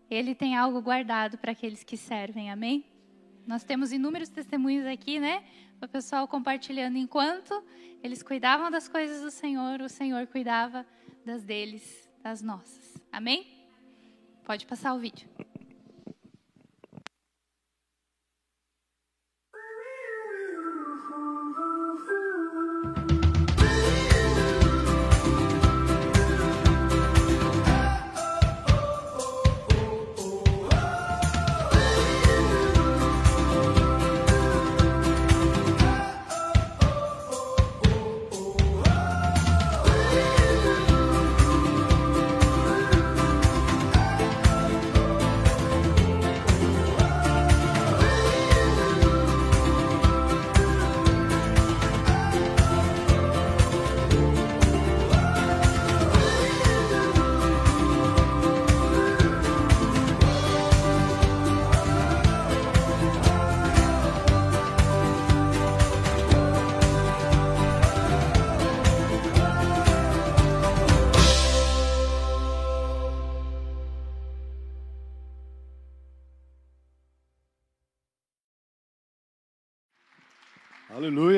[0.09, 2.83] Ele tem algo guardado para aqueles que servem, amém?
[3.45, 5.43] Nós temos inúmeros testemunhos aqui, né?
[5.81, 6.97] O pessoal compartilhando.
[6.97, 7.63] Enquanto
[8.03, 10.85] eles cuidavam das coisas do Senhor, o Senhor cuidava
[11.25, 12.95] das deles, das nossas.
[13.11, 13.47] Amém?
[14.43, 15.27] Pode passar o vídeo.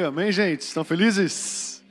[0.08, 0.62] Amém, gente?
[0.62, 1.84] Estão felizes?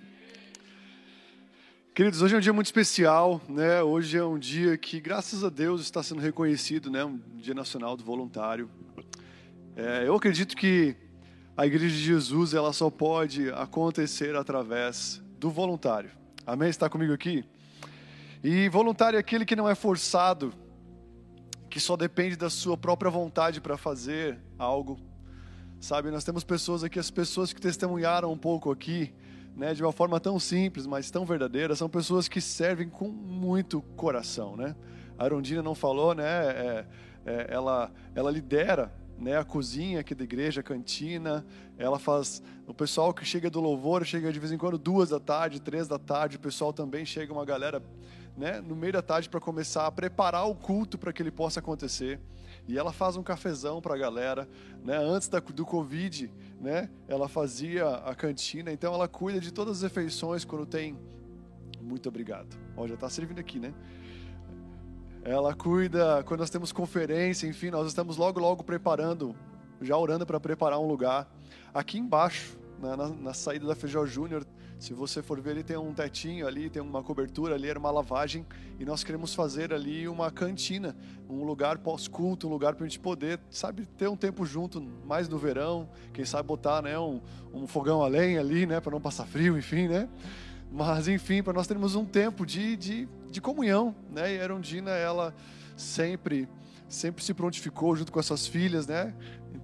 [1.94, 3.82] Queridos, hoje é um dia muito especial, né?
[3.82, 7.04] Hoje é um dia que, graças a Deus, está sendo reconhecido, né?
[7.04, 8.70] Um Dia Nacional do Voluntário.
[9.76, 10.96] É, eu acredito que
[11.54, 16.10] a Igreja de Jesus ela só pode acontecer através do voluntário.
[16.46, 16.70] Amém?
[16.70, 17.44] Está comigo aqui?
[18.42, 20.54] E voluntário é aquele que não é forçado,
[21.68, 24.98] que só depende da sua própria vontade para fazer algo
[25.80, 29.12] Sabe, nós temos pessoas aqui, as pessoas que testemunharam um pouco aqui,
[29.54, 33.80] né, de uma forma tão simples, mas tão verdadeira, são pessoas que servem com muito
[33.96, 34.74] coração, né?
[35.18, 36.24] A Arondina não falou, né?
[36.24, 36.86] É,
[37.24, 41.44] é, ela, ela lidera né, a cozinha aqui da igreja, a cantina.
[41.78, 42.42] Ela faz.
[42.66, 45.88] O pessoal que chega do louvor chega de vez em quando duas da tarde, três
[45.88, 46.36] da tarde.
[46.36, 47.82] O pessoal também chega uma galera,
[48.36, 51.60] né, no meio da tarde para começar a preparar o culto para que ele possa
[51.60, 52.20] acontecer.
[52.68, 54.48] E ela faz um cafezão para a galera,
[54.84, 54.96] né?
[54.96, 56.90] Antes da, do Covid, né?
[57.06, 60.98] Ela fazia a cantina, então ela cuida de todas as refeições quando tem.
[61.80, 62.56] Muito obrigado.
[62.76, 63.72] Ó, já está servindo aqui, né?
[65.22, 69.34] Ela cuida quando nós temos conferência, enfim, nós estamos logo, logo preparando,
[69.80, 71.28] já orando para preparar um lugar.
[71.72, 74.44] Aqui embaixo, na, na, na saída da Feijó Júnior,
[74.78, 77.90] se você for ver, ele tem um tetinho ali, tem uma cobertura ali, era uma
[77.90, 78.44] lavagem,
[78.78, 80.94] e nós queremos fazer ali uma cantina,
[81.28, 85.28] um lugar pós-culto, um lugar para a gente poder, sabe, ter um tempo junto, mais
[85.28, 87.20] no verão, quem sabe botar, né, um,
[87.54, 90.08] um fogão a lenha ali, né, para não passar frio, enfim, né?
[90.70, 94.34] Mas, enfim, para nós termos um tempo de, de, de comunhão, né?
[94.34, 95.34] E a Erundina, ela
[95.76, 96.48] sempre
[96.88, 99.12] sempre se prontificou junto com as suas filhas, né?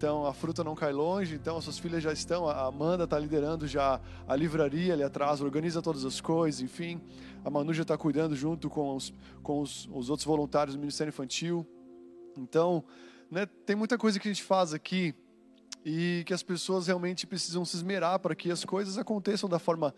[0.03, 3.17] Então a fruta não cai longe, então as suas filhas já estão, a Amanda está
[3.17, 7.01] liderando já a livraria ali atrás, organiza todas as coisas, enfim.
[7.45, 11.11] A Manu já está cuidando junto com, os, com os, os, outros voluntários do Ministério
[11.11, 11.65] Infantil.
[12.37, 12.83] Então,
[13.31, 15.15] né, tem muita coisa que a gente faz aqui
[15.85, 19.95] e que as pessoas realmente precisam se esmerar para que as coisas aconteçam da forma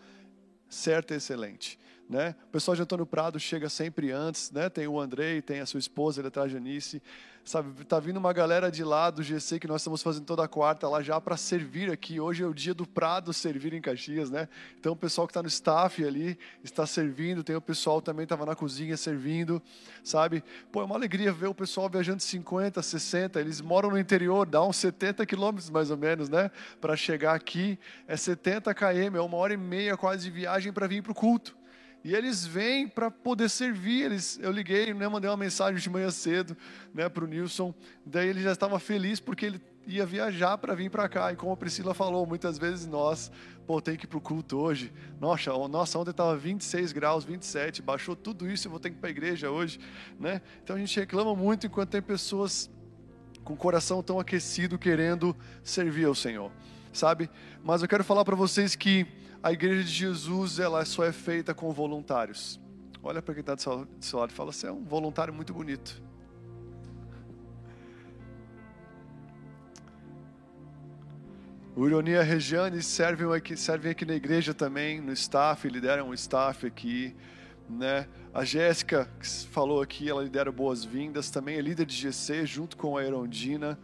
[0.69, 1.79] certa e excelente.
[2.07, 2.35] Né?
[2.47, 4.69] O pessoal de Antônio Prado chega sempre antes, né?
[4.69, 7.01] Tem o Andrei, tem a sua esposa, ele atrás de Janice.
[7.43, 10.89] Sabe, tá vindo uma galera de lá do GC que nós estamos fazendo toda quarta
[10.89, 12.19] lá já para servir aqui.
[12.19, 14.49] Hoje é o dia do Prado servir em Caxias, né?
[14.79, 18.47] Então o pessoal que está no staff ali está servindo, tem o pessoal também estava
[18.47, 19.61] na cozinha servindo,
[20.03, 20.43] sabe?
[20.71, 24.63] Pô, é uma alegria ver o pessoal viajando 50, 60, eles moram no interior, dá
[24.63, 26.49] uns 70 quilômetros mais ou menos, né?
[26.81, 30.87] Para chegar aqui é 70 km, é uma hora e meia quase de viagem para
[30.87, 31.55] vir para o culto.
[32.05, 34.03] E eles vêm para poder servir.
[34.03, 36.55] Eles, eu liguei, né, mandei uma mensagem de manhã cedo
[36.93, 37.73] né, para o Nilson.
[38.05, 41.33] Daí ele já estava feliz porque ele ia viajar para vir para cá.
[41.33, 43.31] E como a Priscila falou, muitas vezes nós,
[43.65, 44.93] pô, tem que ir para o culto hoje.
[45.19, 48.99] Nossa, nossa ontem estava 26 graus, 27, baixou tudo isso, eu vou ter que ir
[48.99, 49.79] para a igreja hoje.
[50.19, 50.43] Né?
[50.63, 52.69] Então a gente reclama muito enquanto tem pessoas
[53.43, 56.51] com o coração tão aquecido querendo servir ao Senhor,
[56.93, 57.31] sabe?
[57.63, 59.07] Mas eu quero falar para vocês que
[59.45, 62.59] a igreja de Jesus ela só é feita com voluntários.
[63.03, 66.01] Olha para quem está do seu lado e fala: você é um voluntário muito bonito.
[71.75, 76.65] O Ironia Regiane servem aqui, servem aqui na igreja também, no staff, lideram um staff
[76.65, 77.15] aqui.
[77.69, 78.07] Né?
[78.33, 82.97] A Jéssica, que falou aqui, ela lidera boas-vindas, também é líder de GC, junto com
[82.97, 83.77] a Erondina.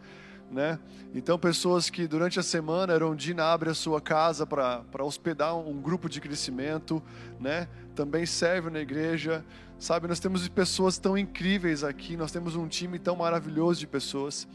[0.52, 0.78] Né?
[1.14, 6.10] Então, pessoas que durante a semana, Erondina abre a sua casa para hospedar um grupo
[6.10, 7.02] de crescimento,
[7.40, 7.66] né?
[7.94, 9.42] também serve na igreja.
[9.78, 14.46] Sabe, nós temos pessoas tão incríveis aqui, nós temos um time tão maravilhoso de pessoas.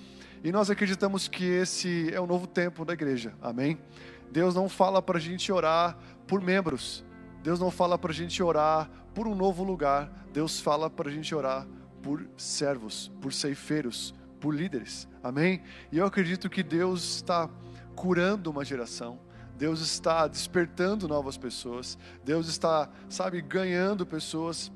[0.43, 3.33] E nós acreditamos que esse é o novo tempo da igreja.
[3.41, 3.79] Amém?
[4.31, 7.03] Deus não fala para a gente orar por membros.
[7.41, 10.11] Deus não fala para a gente orar por um novo lugar.
[10.31, 11.67] Deus fala para a gente orar
[12.03, 15.07] por servos, por ceifeiros, por líderes.
[15.27, 15.61] Amém?
[15.91, 17.49] E eu acredito que Deus está
[17.95, 19.19] curando uma geração.
[19.57, 21.97] Deus está despertando novas pessoas.
[22.23, 24.71] Deus está, sabe, ganhando pessoas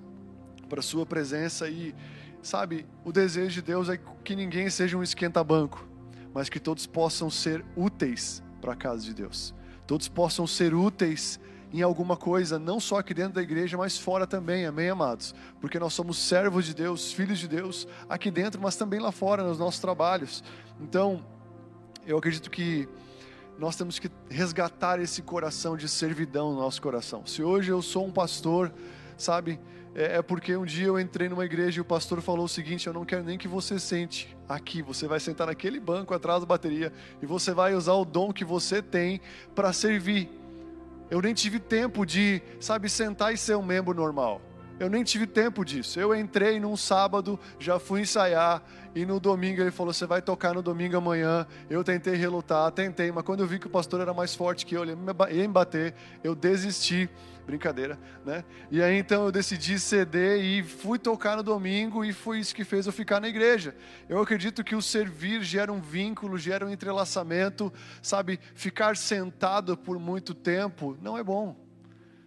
[0.68, 1.94] para a sua presença e
[2.42, 5.88] Sabe, o desejo de Deus é que ninguém seja um esquenta-banco,
[6.34, 9.54] mas que todos possam ser úteis para a casa de Deus.
[9.86, 11.40] Todos possam ser úteis
[11.74, 15.34] em alguma coisa, não só aqui dentro da igreja, mas fora também, amém, amados?
[15.60, 19.44] Porque nós somos servos de Deus, filhos de Deus, aqui dentro, mas também lá fora,
[19.44, 20.44] nos nossos trabalhos.
[20.82, 21.24] Então,
[22.06, 22.90] eu acredito que
[23.58, 27.26] nós temos que resgatar esse coração de servidão no nosso coração.
[27.26, 28.74] Se hoje eu sou um pastor,
[29.18, 29.60] sabe,
[29.94, 32.88] é, é porque um dia eu entrei numa igreja e o pastor falou o seguinte:
[32.88, 36.46] Eu não quero nem que você sente aqui, você vai sentar naquele banco atrás da
[36.46, 39.22] bateria e você vai usar o dom que você tem
[39.54, 40.41] para servir.
[41.12, 44.42] Eu nem tive tempo de, sabe, sentar e ser um membro normal.
[44.80, 46.00] Eu nem tive tempo disso.
[46.00, 48.64] Eu entrei num sábado, já fui ensaiar,
[48.96, 51.46] e no domingo ele falou: Você vai tocar no domingo amanhã.
[51.70, 54.74] Eu tentei relutar, tentei, mas quando eu vi que o pastor era mais forte que
[54.74, 55.94] eu, ele ia me bater,
[56.24, 57.10] eu desisti
[57.46, 58.44] brincadeira, né?
[58.70, 62.64] E aí então eu decidi ceder e fui tocar no domingo e foi isso que
[62.64, 63.76] fez eu ficar na igreja.
[64.08, 68.40] Eu acredito que o servir gera um vínculo, gera um entrelaçamento, sabe?
[68.56, 71.61] Ficar sentado por muito tempo não é bom.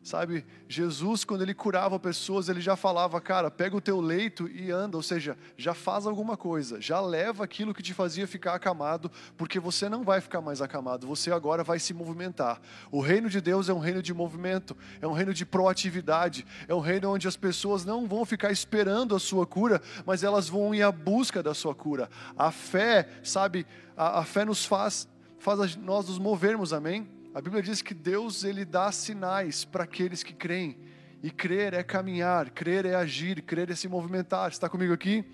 [0.04, 4.70] Sabe, Jesus, quando ele curava pessoas, ele já falava, cara, pega o teu leito e
[4.70, 9.10] anda, ou seja, já faz alguma coisa, já leva aquilo que te fazia ficar acamado,
[9.34, 12.60] porque você não vai ficar mais acamado, você agora vai se movimentar.
[12.92, 16.74] O reino de Deus é um reino de movimento, é um reino de proatividade, é
[16.74, 20.74] um reino onde as pessoas não vão ficar esperando a sua cura, mas elas vão
[20.74, 22.10] ir à busca da sua cura.
[22.36, 27.08] A fé, sabe, a, a fé nos faz, faz nós nos movermos, amém?
[27.34, 30.78] A Bíblia diz que Deus ele dá sinais para aqueles que creem.
[31.20, 34.52] E crer é caminhar, crer é agir, crer é se movimentar.
[34.52, 35.24] Está comigo aqui?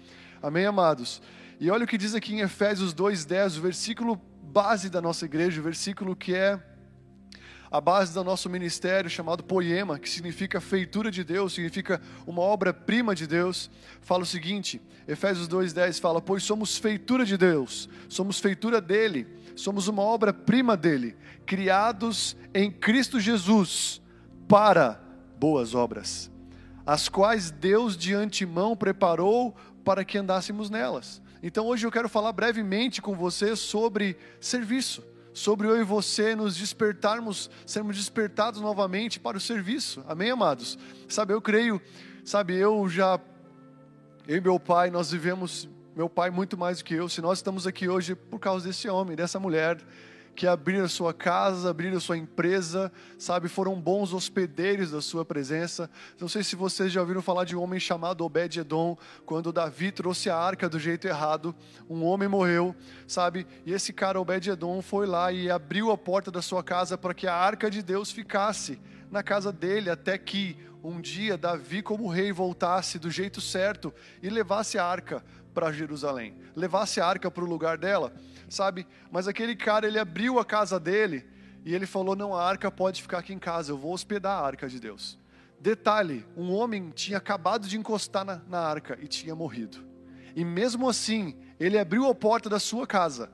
[0.43, 1.21] Amém, amados?
[1.61, 5.61] E olha o que diz aqui em Efésios 2:10, o versículo base da nossa igreja,
[5.61, 6.59] o versículo que é
[7.71, 13.15] a base do nosso ministério, chamado Poema, que significa feitura de Deus, significa uma obra-prima
[13.15, 18.81] de Deus, fala o seguinte: Efésios 2,10 fala: Pois somos feitura de Deus, somos feitura
[18.81, 21.17] dele, somos uma obra-prima dele,
[21.51, 24.01] criados em Cristo Jesus
[24.47, 25.03] para
[25.37, 26.31] boas obras,
[26.87, 31.21] as quais Deus de antemão preparou para que andássemos nelas.
[31.43, 36.55] Então hoje eu quero falar brevemente com você sobre serviço, sobre eu e você nos
[36.55, 40.05] despertarmos, sermos despertados novamente para o serviço.
[40.07, 40.79] Amém, amados?
[41.09, 41.83] Sabe, eu creio,
[42.25, 43.19] sabe, eu já
[44.29, 47.09] eu e meu pai, nós vivemos meu pai muito mais do que eu.
[47.09, 49.79] Se nós estamos aqui hoje por causa desse homem, dessa mulher,
[50.41, 55.91] que abriram sua casa, abriram sua empresa, sabe, foram bons hospedeiros da sua presença.
[56.19, 58.97] Não sei se vocês já ouviram falar de um homem chamado Obed-edom,
[59.27, 61.55] quando Davi trouxe a arca do jeito errado,
[61.91, 62.75] um homem morreu,
[63.07, 67.13] sabe, e esse cara Obed-edom foi lá e abriu a porta da sua casa para
[67.13, 72.09] que a arca de Deus ficasse na casa dele, até que um dia Davi, como
[72.09, 73.93] rei, voltasse do jeito certo
[74.23, 78.11] e levasse a arca para Jerusalém, levasse a arca para o lugar dela
[78.51, 78.87] sabe?
[79.11, 81.27] Mas aquele cara, ele abriu a casa dele
[81.65, 84.47] e ele falou: Não, a arca pode ficar aqui em casa, eu vou hospedar a
[84.47, 85.19] arca de Deus.
[85.59, 89.79] Detalhe: um homem tinha acabado de encostar na, na arca e tinha morrido.
[90.35, 93.31] E mesmo assim, ele abriu a porta da sua casa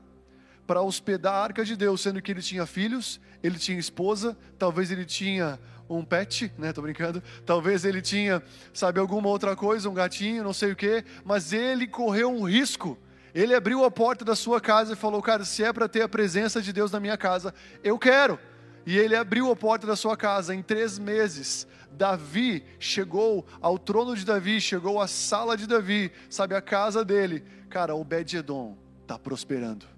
[0.66, 4.90] para hospedar a arca de Deus, sendo que ele tinha filhos, ele tinha esposa, talvez
[4.90, 5.58] ele tinha
[5.88, 6.72] um pet, né?
[6.72, 7.22] Tô brincando.
[7.44, 8.42] Talvez ele tinha,
[8.72, 12.98] sabe, alguma outra coisa, um gatinho, não sei o quê, mas ele correu um risco.
[13.36, 16.08] Ele abriu a porta da sua casa e falou: Cara, se é para ter a
[16.08, 17.52] presença de Deus na minha casa,
[17.84, 18.38] eu quero.
[18.86, 21.66] E ele abriu a porta da sua casa em três meses.
[21.90, 27.44] Davi chegou ao trono de Davi, chegou à sala de Davi, sabe, a casa dele.
[27.68, 29.96] Cara, Obed-Edom está prosperando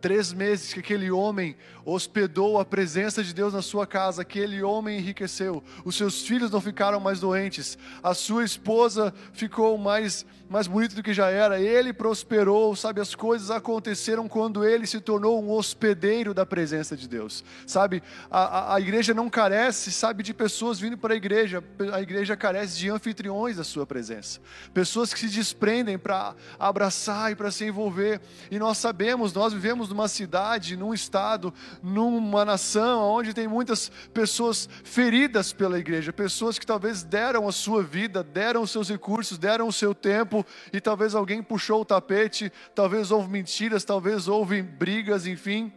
[0.00, 4.98] três meses que aquele homem hospedou a presença de Deus na sua casa, aquele homem
[4.98, 10.96] enriqueceu, os seus filhos não ficaram mais doentes, a sua esposa ficou mais, mais bonita
[10.96, 15.52] do que já era, ele prosperou, sabe, as coisas aconteceram quando ele se tornou um
[15.52, 20.80] hospedeiro da presença de Deus, sabe, a, a, a igreja não carece, sabe, de pessoas
[20.80, 24.40] vindo para a igreja, a igreja carece de anfitriões da sua presença,
[24.74, 28.20] pessoas que se desprendem para abraçar e para se envolver,
[28.50, 34.68] e nós sabemos, nós vivemos numa cidade, num estado, numa nação onde tem muitas pessoas
[34.82, 39.68] feridas pela igreja, pessoas que talvez deram a sua vida, deram os seus recursos, deram
[39.68, 40.39] o seu tempo
[40.72, 45.72] e talvez alguém puxou o tapete, talvez houve mentiras, talvez houve brigas, enfim.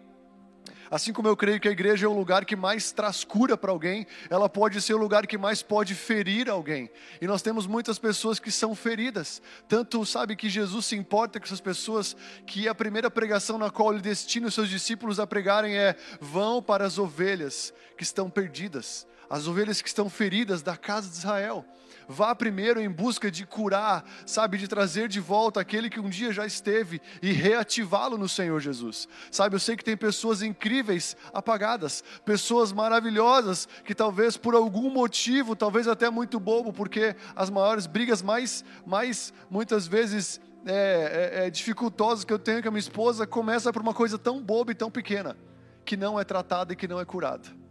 [0.94, 3.72] Assim como eu creio que a igreja é o lugar que mais traz cura para
[3.72, 6.88] alguém, ela pode ser o lugar que mais pode ferir alguém.
[7.20, 9.42] E nós temos muitas pessoas que são feridas.
[9.68, 13.92] Tanto sabe que Jesus se importa com essas pessoas que a primeira pregação na qual
[13.92, 19.08] ele destina os seus discípulos a pregarem é: vão para as ovelhas que estão perdidas,
[19.28, 21.66] as ovelhas que estão feridas da casa de Israel.
[22.08, 26.32] Vá primeiro em busca de curar, sabe, de trazer de volta aquele que um dia
[26.32, 29.08] já esteve e reativá-lo no Senhor Jesus.
[29.32, 35.56] Sabe, eu sei que tem pessoas incríveis apagadas, pessoas maravilhosas que talvez por algum motivo,
[35.56, 41.50] talvez até muito bobo, porque as maiores brigas mais, mais muitas vezes é, é, é,
[41.50, 44.76] dificultosas que eu tenho com a minha esposa começa por uma coisa tão boba e
[44.76, 45.36] tão pequena
[45.84, 47.63] que não é tratada e que não é curada.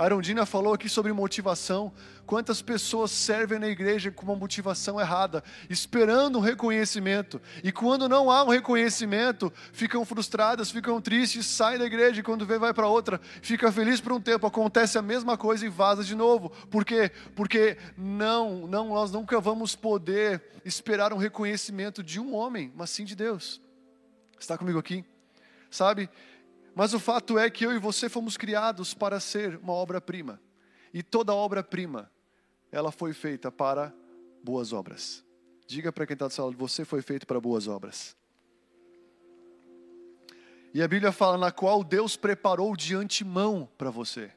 [0.00, 1.92] A Arondina falou aqui sobre motivação.
[2.24, 7.38] Quantas pessoas servem na igreja com uma motivação errada, esperando um reconhecimento.
[7.62, 12.46] E quando não há um reconhecimento, ficam frustradas, ficam tristes, saem da igreja e quando
[12.46, 16.02] vê vai para outra, fica feliz por um tempo, acontece a mesma coisa e vaza
[16.02, 16.48] de novo.
[16.70, 17.12] Por quê?
[17.36, 23.04] Porque não, não, nós nunca vamos poder esperar um reconhecimento de um homem, mas sim
[23.04, 23.60] de Deus.
[24.38, 25.04] Está comigo aqui?
[25.70, 26.08] Sabe?
[26.74, 30.40] Mas o fato é que eu e você fomos criados para ser uma obra-prima.
[30.92, 32.10] E toda obra-prima,
[32.70, 33.92] ela foi feita para
[34.42, 35.24] boas obras.
[35.66, 38.16] Diga para quem está do seu lado, você foi feito para boas obras.
[40.72, 44.32] E a Bíblia fala na qual Deus preparou de antemão para você.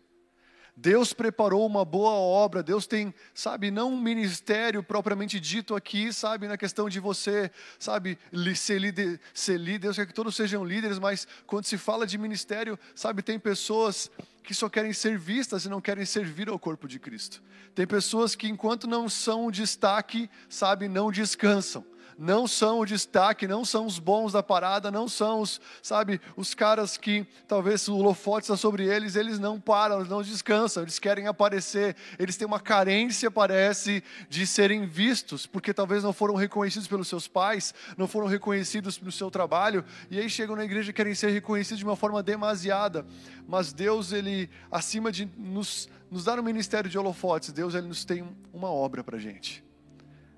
[0.75, 6.47] Deus preparou uma boa obra, Deus tem, sabe, não um ministério propriamente dito aqui, sabe,
[6.47, 8.17] na questão de você, sabe,
[8.55, 12.17] ser líder, ser líder, Deus quer que todos sejam líderes, mas quando se fala de
[12.17, 14.09] ministério, sabe, tem pessoas
[14.43, 17.41] que só querem ser vistas e não querem servir ao corpo de Cristo.
[17.75, 21.85] Tem pessoas que enquanto não são o destaque, sabe, não descansam
[22.17, 26.53] não são o destaque, não são os bons da parada, não são os, sabe, os
[26.53, 30.99] caras que talvez o holofote está sobre eles, eles não param, eles não descansam, eles
[30.99, 36.87] querem aparecer, eles têm uma carência, parece, de serem vistos, porque talvez não foram reconhecidos
[36.87, 40.93] pelos seus pais, não foram reconhecidos no seu trabalho, e aí chegam na igreja e
[40.93, 43.05] querem ser reconhecidos de uma forma demasiada,
[43.47, 48.05] mas Deus, Ele, acima de nos, nos dar um ministério de holofotes, Deus, Ele nos
[48.05, 49.62] tem uma obra para gente.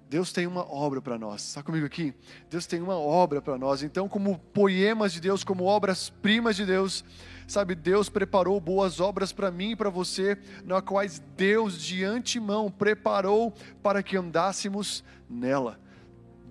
[0.09, 1.41] Deus tem uma obra para nós.
[1.43, 2.13] Está comigo aqui?
[2.49, 3.81] Deus tem uma obra para nós.
[3.81, 7.03] Então, como poemas de Deus, como obras-primas de Deus,
[7.47, 12.69] sabe, Deus preparou boas obras para mim e para você, nas quais Deus de antemão
[12.69, 13.51] preparou
[13.81, 15.79] para que andássemos nela.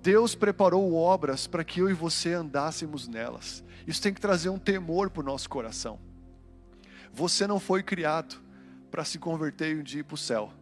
[0.02, 3.64] Deus preparou obras para que eu e você andássemos nelas.
[3.86, 5.98] Isso tem que trazer um temor para o nosso coração.
[7.12, 8.42] Você não foi criado
[8.90, 10.52] para se converter e um dia ir para o céu.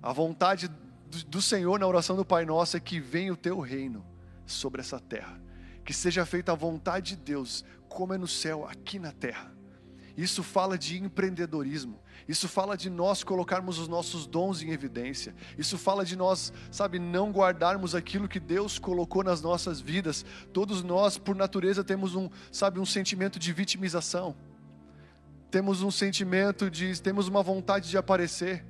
[0.00, 0.70] A vontade
[1.28, 4.04] do Senhor na oração do Pai Nosso é que venha o teu reino
[4.44, 5.40] sobre essa terra.
[5.84, 9.56] Que seja feita a vontade de Deus, como é no céu, aqui na terra.
[10.16, 12.00] Isso fala de empreendedorismo.
[12.26, 15.34] Isso fala de nós colocarmos os nossos dons em evidência.
[15.58, 20.24] Isso fala de nós, sabe, não guardarmos aquilo que Deus colocou nas nossas vidas.
[20.52, 24.34] Todos nós, por natureza, temos um, sabe, um sentimento de vitimização.
[25.50, 28.64] Temos um sentimento de, temos uma vontade de aparecer.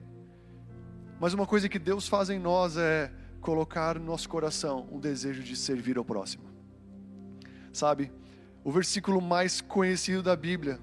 [1.19, 3.11] Mas uma coisa que Deus faz em nós é
[3.41, 6.45] colocar no nosso coração um desejo de servir ao próximo.
[7.73, 8.12] Sabe,
[8.64, 10.79] o versículo mais conhecido da Bíblia,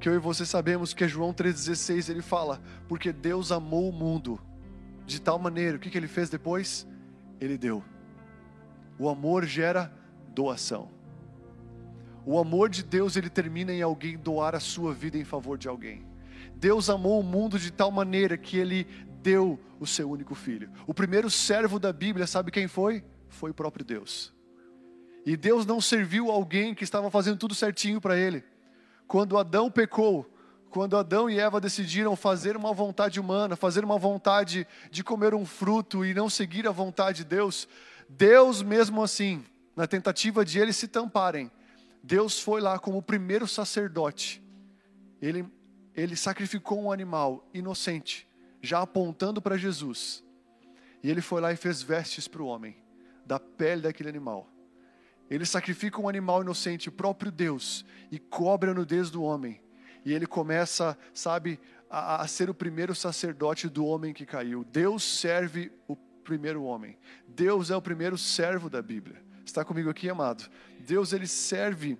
[0.00, 3.92] que eu e você sabemos que é João 3,16, ele fala: Porque Deus amou o
[3.92, 4.40] mundo
[5.06, 6.86] de tal maneira, o que, que ele fez depois?
[7.40, 7.82] Ele deu.
[8.98, 9.92] O amor gera
[10.28, 10.90] doação.
[12.26, 15.68] O amor de Deus ele termina em alguém doar a sua vida em favor de
[15.68, 16.06] alguém.
[16.56, 18.86] Deus amou o mundo de tal maneira que ele
[19.24, 20.70] deu o seu único filho.
[20.86, 23.02] O primeiro servo da Bíblia, sabe quem foi?
[23.30, 24.34] Foi o próprio Deus.
[25.24, 28.44] E Deus não serviu alguém que estava fazendo tudo certinho para ele.
[29.08, 30.30] Quando Adão pecou,
[30.68, 35.46] quando Adão e Eva decidiram fazer uma vontade humana, fazer uma vontade de comer um
[35.46, 37.66] fruto e não seguir a vontade de Deus,
[38.06, 39.42] Deus mesmo assim,
[39.74, 41.50] na tentativa de eles se tamparem,
[42.02, 44.42] Deus foi lá como o primeiro sacerdote.
[45.22, 45.46] Ele,
[45.94, 48.28] ele sacrificou um animal inocente,
[48.64, 50.24] já apontando para Jesus.
[51.02, 52.76] E ele foi lá e fez vestes para o homem,
[53.26, 54.48] da pele daquele animal.
[55.30, 59.60] Ele sacrifica um animal inocente, o próprio Deus, e cobre a nudez do homem.
[60.04, 61.58] E ele começa, sabe,
[61.90, 64.64] a, a ser o primeiro sacerdote do homem que caiu.
[64.64, 66.98] Deus serve o primeiro homem.
[67.28, 69.22] Deus é o primeiro servo da Bíblia.
[69.44, 70.50] Está comigo aqui, amado?
[70.80, 71.98] Deus ele serve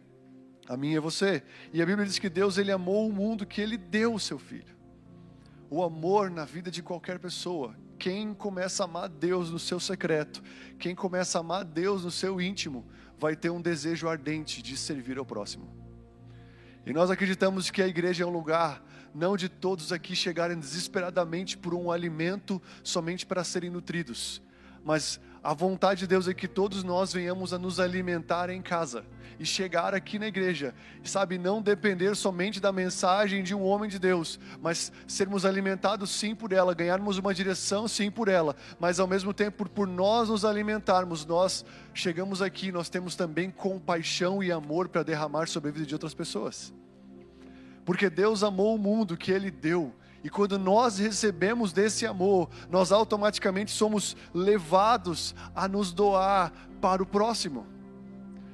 [0.66, 1.42] a mim e a você.
[1.72, 4.38] E a Bíblia diz que Deus ele amou o mundo que ele deu o seu
[4.38, 4.74] filho.
[5.70, 7.74] O amor na vida de qualquer pessoa.
[7.98, 10.42] Quem começa a amar Deus no seu secreto,
[10.78, 12.84] quem começa a amar Deus no seu íntimo,
[13.18, 15.68] vai ter um desejo ardente de servir ao próximo.
[16.84, 18.84] E nós acreditamos que a igreja é um lugar
[19.14, 24.42] não de todos aqui chegarem desesperadamente por um alimento somente para serem nutridos,
[24.84, 29.04] mas a vontade de Deus é que todos nós venhamos a nos alimentar em casa
[29.38, 33.98] e chegar aqui na igreja, sabe, não depender somente da mensagem de um homem de
[33.98, 39.06] Deus, mas sermos alimentados sim por ela, ganharmos uma direção sim por ela, mas ao
[39.06, 44.88] mesmo tempo por, nós nos alimentarmos, nós chegamos aqui, nós temos também compaixão e amor
[44.88, 46.72] para derramar sobre a vida de outras pessoas.
[47.84, 49.94] Porque Deus amou o mundo que Ele deu.
[50.24, 56.50] E quando nós recebemos desse amor, nós automaticamente somos levados a nos doar
[56.80, 57.66] para o próximo.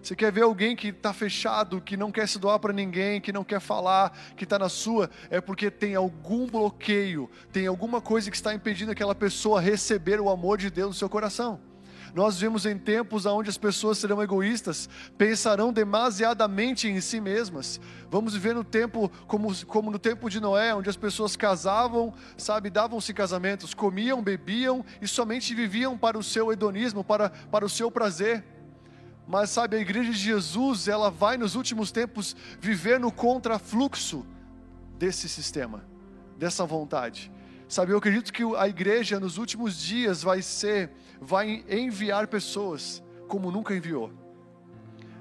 [0.03, 3.33] Você quer ver alguém que está fechado, que não quer se doar para ninguém, que
[3.33, 8.31] não quer falar, que está na sua, é porque tem algum bloqueio, tem alguma coisa
[8.31, 11.70] que está impedindo aquela pessoa receber o amor de Deus no seu coração.
[12.15, 17.81] Nós vivemos em tempos onde as pessoas serão egoístas, pensarão demasiadamente em si mesmas.
[18.11, 22.71] Vamos viver no tempo como, como no tempo de Noé, onde as pessoas casavam, sabe,
[22.71, 27.91] davam-se casamentos, comiam, bebiam e somente viviam para o seu hedonismo, para, para o seu
[27.91, 28.45] prazer.
[29.27, 34.27] Mas sabe, a igreja de Jesus, ela vai nos últimos tempos viver no contrafluxo
[34.99, 35.85] desse sistema,
[36.37, 37.31] dessa vontade.
[37.69, 40.91] Sabe, eu acredito que a igreja nos últimos dias vai ser,
[41.21, 44.11] vai enviar pessoas como nunca enviou.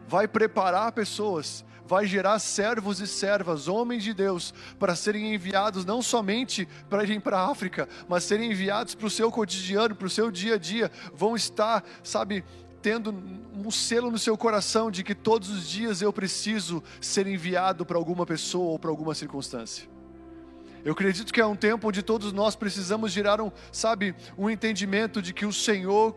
[0.07, 6.01] Vai preparar pessoas, vai gerar servos e servas, homens de Deus, para serem enviados não
[6.01, 10.09] somente para irem para a África, mas serem enviados para o seu cotidiano, para o
[10.09, 10.91] seu dia a dia.
[11.13, 12.43] Vão estar, sabe,
[12.81, 13.13] tendo
[13.53, 17.97] um selo no seu coração de que todos os dias eu preciso ser enviado para
[17.97, 19.98] alguma pessoa ou para alguma circunstância.
[20.83, 25.21] Eu acredito que é um tempo onde todos nós precisamos gerar um, sabe, um entendimento
[25.21, 26.15] de que o Senhor,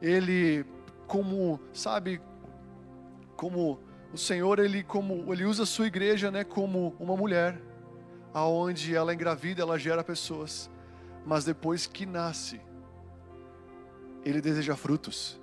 [0.00, 0.64] Ele,
[1.06, 2.20] como, sabe,
[3.36, 3.78] como
[4.12, 7.60] o Senhor, Ele, como, Ele usa a sua igreja, né, como uma mulher,
[8.32, 10.70] aonde ela engravida, ela gera pessoas,
[11.26, 12.60] mas depois que nasce,
[14.24, 15.38] Ele deseja frutos.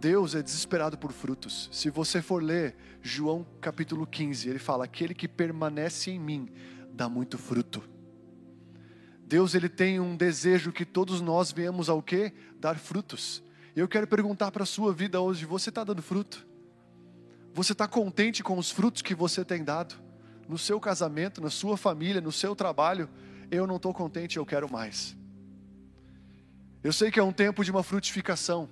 [0.00, 1.68] Deus é desesperado por frutos.
[1.72, 6.48] Se você for ler João capítulo 15, ele fala: Aquele que permanece em mim
[6.98, 7.88] dá muito fruto.
[9.24, 12.32] Deus ele tem um desejo que todos nós venhamos ao que?
[12.58, 13.40] Dar frutos.
[13.76, 16.44] E eu quero perguntar para a sua vida hoje: você está dando fruto?
[17.54, 19.94] Você está contente com os frutos que você tem dado?
[20.48, 23.08] No seu casamento, na sua família, no seu trabalho?
[23.50, 25.16] Eu não estou contente, eu quero mais.
[26.82, 28.68] Eu sei que é um tempo de uma frutificação.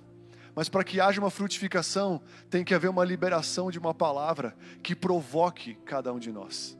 [0.53, 4.95] Mas para que haja uma frutificação, tem que haver uma liberação de uma palavra que
[4.95, 6.76] provoque cada um de nós.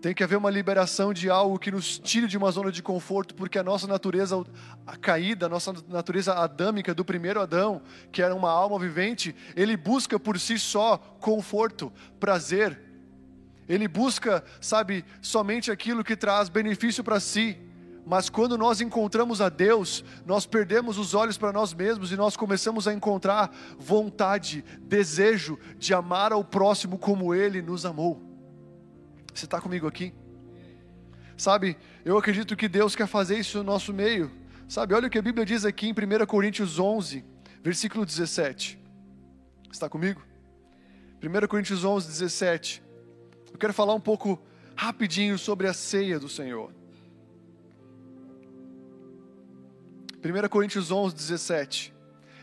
[0.00, 3.34] Tem que haver uma liberação de algo que nos tire de uma zona de conforto,
[3.34, 4.44] porque a nossa natureza
[4.86, 7.82] a caída, a nossa natureza adâmica do primeiro Adão,
[8.12, 12.80] que era uma alma vivente, ele busca por si só conforto, prazer.
[13.68, 17.58] Ele busca, sabe, somente aquilo que traz benefício para si.
[18.06, 22.36] Mas quando nós encontramos a Deus, nós perdemos os olhos para nós mesmos e nós
[22.36, 28.27] começamos a encontrar vontade, desejo de amar ao próximo como Ele nos amou.
[29.38, 30.12] Você está comigo aqui?
[31.36, 34.28] Sabe, eu acredito que Deus quer fazer isso no nosso meio.
[34.68, 37.24] Sabe, olha o que a Bíblia diz aqui em 1 Coríntios 11,
[37.62, 38.76] versículo 17.
[39.70, 40.20] Está comigo?
[41.22, 42.82] 1 Coríntios 11, 17.
[43.52, 44.42] Eu quero falar um pouco
[44.74, 46.72] rapidinho sobre a ceia do Senhor.
[50.16, 51.94] 1 Coríntios 11, 17.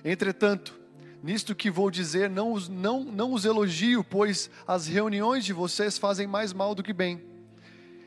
[0.02, 0.80] Entretanto,
[1.26, 5.98] nisto que vou dizer, não os, não, não os elogio, pois as reuniões de vocês
[5.98, 7.20] fazem mais mal do que bem.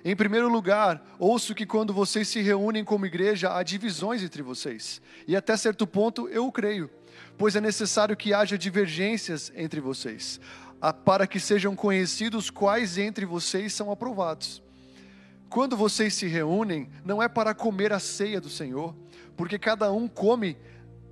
[0.04, 5.02] Em primeiro lugar, ouço que quando vocês se reúnem como igreja, há divisões entre vocês.
[5.26, 6.88] E até certo ponto eu o creio,
[7.36, 10.40] pois é necessário que haja divergências entre vocês,
[11.04, 14.62] para que sejam conhecidos quais entre vocês são aprovados.
[15.48, 18.94] Quando vocês se reúnem, não é para comer a ceia do Senhor,
[19.36, 20.56] porque cada um come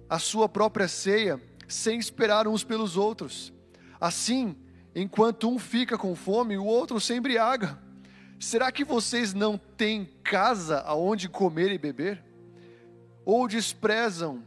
[0.08, 3.52] a sua própria ceia sem esperar uns pelos outros.
[4.00, 4.56] Assim,
[4.94, 7.78] enquanto um fica com fome, o outro se embriaga.
[8.38, 12.22] Será que vocês não têm casa aonde comer e beber?
[13.24, 14.44] Ou desprezam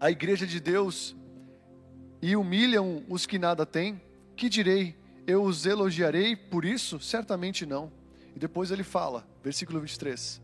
[0.00, 1.14] a igreja de Deus
[2.20, 4.00] e humilham os que nada têm?
[4.34, 4.96] Que direi?
[5.26, 6.98] Eu os elogiarei por isso?
[6.98, 7.92] Certamente não.
[8.34, 10.40] E depois ele fala, versículo 23.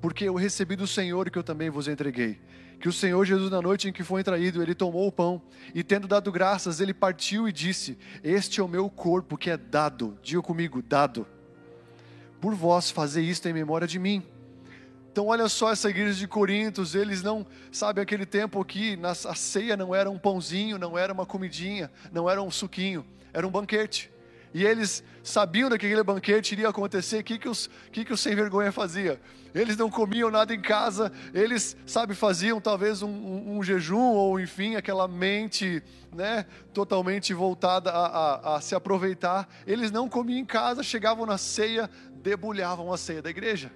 [0.00, 2.40] Porque eu recebi do Senhor que eu também vos entreguei.
[2.80, 5.42] Que o Senhor Jesus, na noite em que foi traído, ele tomou o pão
[5.74, 9.56] e, tendo dado graças, ele partiu e disse: Este é o meu corpo que é
[9.58, 10.18] dado.
[10.22, 11.26] Diga comigo, dado
[12.40, 14.22] por vós fazer isto em memória de mim.
[15.12, 19.76] Então, olha só essa igreja de Corintos, eles não, sabe, aquele tempo aqui, a ceia
[19.76, 24.10] não era um pãozinho, não era uma comidinha, não era um suquinho, era um banquete.
[24.52, 28.20] E eles sabiam que aquele banquete iria acontecer, o que, que, os, que, que os
[28.20, 29.20] sem vergonha fazia?
[29.54, 34.40] Eles não comiam nada em casa, eles, sabe, faziam talvez um, um, um jejum, ou
[34.40, 35.82] enfim, aquela mente
[36.12, 39.48] né, totalmente voltada a, a, a se aproveitar.
[39.66, 43.70] Eles não comiam em casa, chegavam na ceia, debulhavam a ceia da igreja.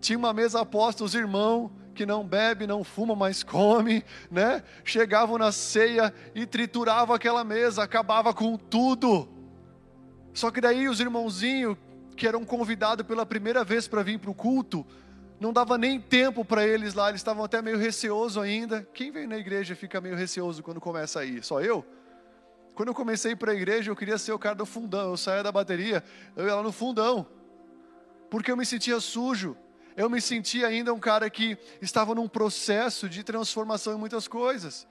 [0.00, 4.62] Tinha uma mesa aposta, os irmãos que não bebe, não fuma, mas come, né?
[4.84, 9.37] Chegavam na ceia e trituravam aquela mesa, acabava com tudo.
[10.32, 11.76] Só que daí os irmãozinhos
[12.16, 14.86] que eram convidados pela primeira vez para vir para o culto,
[15.40, 18.86] não dava nem tempo para eles lá, eles estavam até meio receosos ainda.
[18.92, 21.44] Quem vem na igreja fica meio receoso quando começa a ir?
[21.44, 21.84] Só eu?
[22.74, 25.10] Quando eu comecei para a igreja, eu queria ser o cara do fundão.
[25.10, 26.02] Eu saía da bateria,
[26.36, 27.26] eu ia lá no fundão
[28.30, 29.56] porque eu me sentia sujo.
[29.96, 34.86] Eu me sentia ainda um cara que estava num processo de transformação em muitas coisas.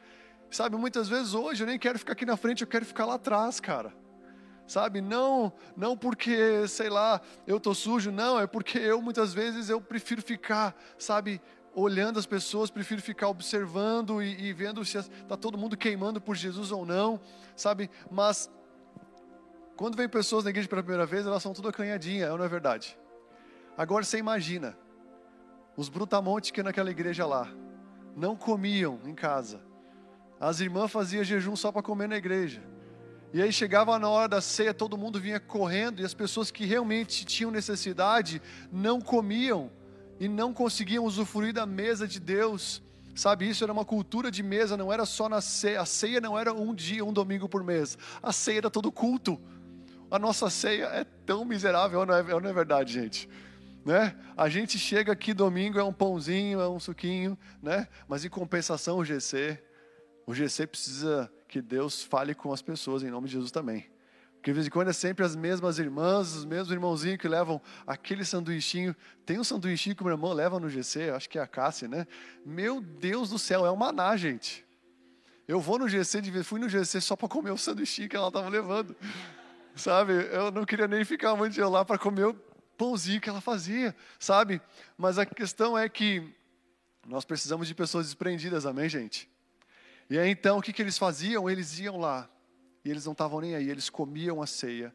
[0.51, 3.15] Sabe, muitas vezes hoje eu nem quero ficar aqui na frente, eu quero ficar lá
[3.15, 3.93] atrás, cara.
[4.67, 9.69] Sabe, não, não porque, sei lá, eu tô sujo, não, é porque eu muitas vezes
[9.69, 11.41] eu prefiro ficar, sabe,
[11.73, 16.35] olhando as pessoas, prefiro ficar observando e, e vendo se está todo mundo queimando por
[16.35, 17.17] Jesus ou não,
[17.55, 17.89] sabe?
[18.11, 18.51] Mas
[19.77, 22.99] quando vem pessoas na igreja pela primeira vez, elas são tudo acanhadinha, não é verdade?
[23.77, 24.77] Agora você imagina,
[25.77, 27.47] os brutamontes que naquela igreja lá
[28.15, 29.61] não comiam em casa.
[30.39, 32.61] As irmãs faziam jejum só para comer na igreja.
[33.33, 36.65] E aí chegava na hora da ceia, todo mundo vinha correndo e as pessoas que
[36.65, 39.69] realmente tinham necessidade não comiam
[40.19, 42.81] e não conseguiam usufruir da mesa de Deus.
[43.13, 45.81] Sabe, isso era uma cultura de mesa, não era só na ceia.
[45.81, 47.97] A ceia não era um dia, um domingo por mês.
[48.21, 49.41] A ceia era todo culto.
[50.09, 53.27] A nossa ceia é tão miserável, não é, não é verdade, gente?
[53.87, 54.13] né?
[54.35, 57.87] A gente chega aqui domingo é um pãozinho, é um suquinho, né?
[58.05, 59.57] Mas em compensação o GC,
[60.25, 63.89] o GC precisa que Deus fale com as pessoas em nome de Jesus também.
[64.35, 67.61] Porque de vez em quando é sempre as mesmas irmãs, os mesmos irmãozinhos que levam
[67.85, 68.95] aquele sanduichinho.
[69.25, 71.87] Tem um sanduichinho que o meu irmão leva no GC, acho que é a Cássia,
[71.87, 72.07] né?
[72.45, 74.65] Meu Deus do céu, é um maná, gente.
[75.47, 78.49] Eu vou no GC, fui no GC só para comer o sanduichinho que ela estava
[78.49, 78.95] levando.
[79.75, 80.13] Sabe?
[80.31, 82.33] Eu não queria nem ficar muito lá para comer
[82.77, 84.61] pãozinho que ela fazia, sabe?
[84.97, 86.35] Mas a questão é que
[87.05, 89.29] nós precisamos de pessoas desprendidas, amém, gente?
[90.09, 91.49] E aí então, o que, que eles faziam?
[91.49, 92.29] Eles iam lá,
[92.83, 94.93] e eles não estavam nem aí, eles comiam a ceia,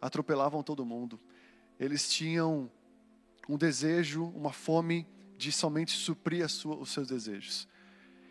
[0.00, 1.20] atropelavam todo mundo.
[1.80, 2.70] Eles tinham
[3.48, 5.06] um desejo, uma fome
[5.36, 7.66] de somente suprir sua, os seus desejos.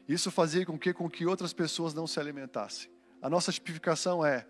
[0.08, 2.90] Isso fazia com que, com que outras pessoas não se alimentassem.
[3.22, 4.48] A nossa tipificação é: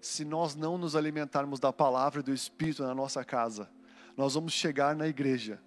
[0.00, 3.70] se nós não nos alimentarmos da palavra e do Espírito na nossa casa,
[4.16, 5.60] nós vamos chegar na igreja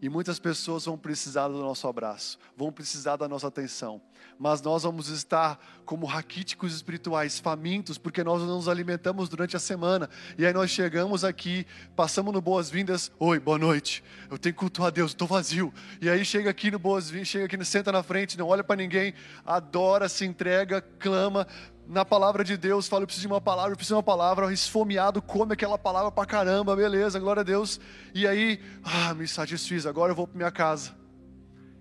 [0.00, 4.00] e muitas pessoas vão precisar do nosso abraço, vão precisar da nossa atenção.
[4.38, 9.60] Mas nós vamos estar como raquíticos espirituais, famintos, porque nós não nos alimentamos durante a
[9.60, 10.08] semana.
[10.36, 13.10] E aí nós chegamos aqui, passamos no Boas-Vindas.
[13.18, 14.04] Oi, boa noite.
[14.30, 15.74] Eu tenho que cultuar a Deus, estou vazio.
[16.00, 19.14] E aí chega aqui no Boas-Vindas, chega aqui, senta na frente, não olha para ninguém,
[19.44, 21.46] adora, se entrega, clama
[21.88, 24.52] na palavra de Deus, fala, eu preciso de uma palavra, eu preciso de uma palavra,
[24.52, 27.80] esfomeado, come aquela palavra pra caramba, beleza, glória a Deus.
[28.14, 30.94] E aí, ah, me satisfiz, agora eu vou para minha casa.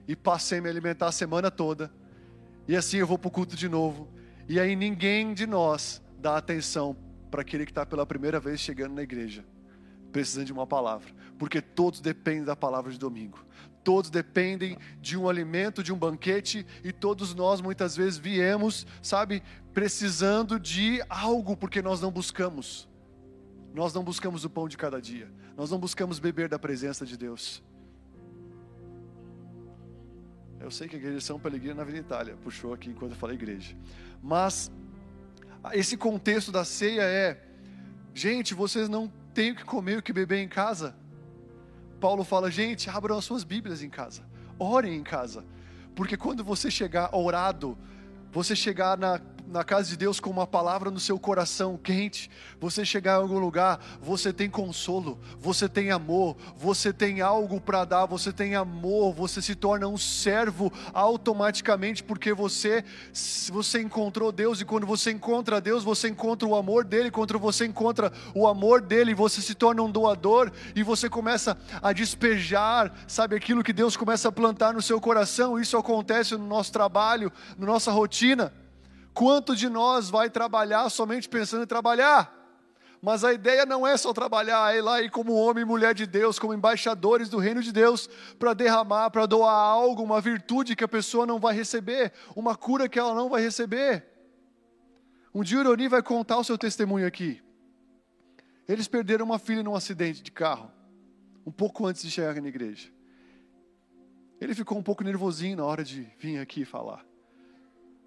[0.07, 1.91] E passei a me alimentar a semana toda.
[2.69, 4.07] E assim eu vou para o culto de novo.
[4.47, 6.95] E aí ninguém de nós dá atenção
[7.29, 9.43] para aquele que está pela primeira vez chegando na igreja,
[10.13, 11.13] precisando de uma palavra.
[11.37, 13.45] Porque todos dependem da palavra de domingo
[13.87, 19.41] todos dependem de um alimento, de um banquete, e todos nós muitas vezes viemos, sabe,
[19.73, 22.85] precisando de algo porque nós não buscamos.
[23.73, 27.15] nós não buscamos o pão de cada dia, nós não buscamos beber da presença de
[27.15, 27.63] Deus.
[30.59, 33.37] Eu sei que a igreja São Pellegrino na Avenida Itália puxou aqui enquanto eu falei
[33.37, 33.73] igreja.
[34.21, 34.69] Mas
[35.71, 37.41] esse contexto da ceia é,
[38.13, 40.93] gente, vocês não têm o que comer e o que beber em casa.
[41.99, 44.23] Paulo fala, gente, abram as suas Bíblias em casa,
[44.59, 45.43] orem em casa,
[45.95, 47.77] porque quando você chegar orado,
[48.31, 52.29] você chegar na na casa de Deus com uma palavra no seu coração quente,
[52.59, 57.85] você chegar em algum lugar, você tem consolo, você tem amor, você tem algo para
[57.85, 62.83] dar, você tem amor, você se torna um servo automaticamente porque você
[63.51, 67.65] você encontrou Deus e quando você encontra Deus, você encontra o amor dele, quando você
[67.65, 73.35] encontra o amor dele, você se torna um doador e você começa a despejar, sabe
[73.35, 75.59] aquilo que Deus começa a plantar no seu coração.
[75.59, 78.51] Isso acontece no nosso trabalho, na nossa rotina.
[79.17, 82.31] Quanto de nós vai trabalhar somente pensando em trabalhar?
[83.01, 85.95] Mas a ideia não é só trabalhar, é ir lá e como homem e mulher
[85.95, 88.07] de Deus, como embaixadores do reino de Deus,
[88.37, 92.87] para derramar, para doar algo, uma virtude que a pessoa não vai receber, uma cura
[92.87, 94.05] que ela não vai receber.
[95.33, 97.41] Um dia o Ironi vai contar o seu testemunho aqui.
[98.69, 100.71] Eles perderam uma filha num acidente de carro,
[101.43, 102.91] um pouco antes de chegar na igreja.
[104.39, 107.06] Ele ficou um pouco nervosinho na hora de vir aqui falar.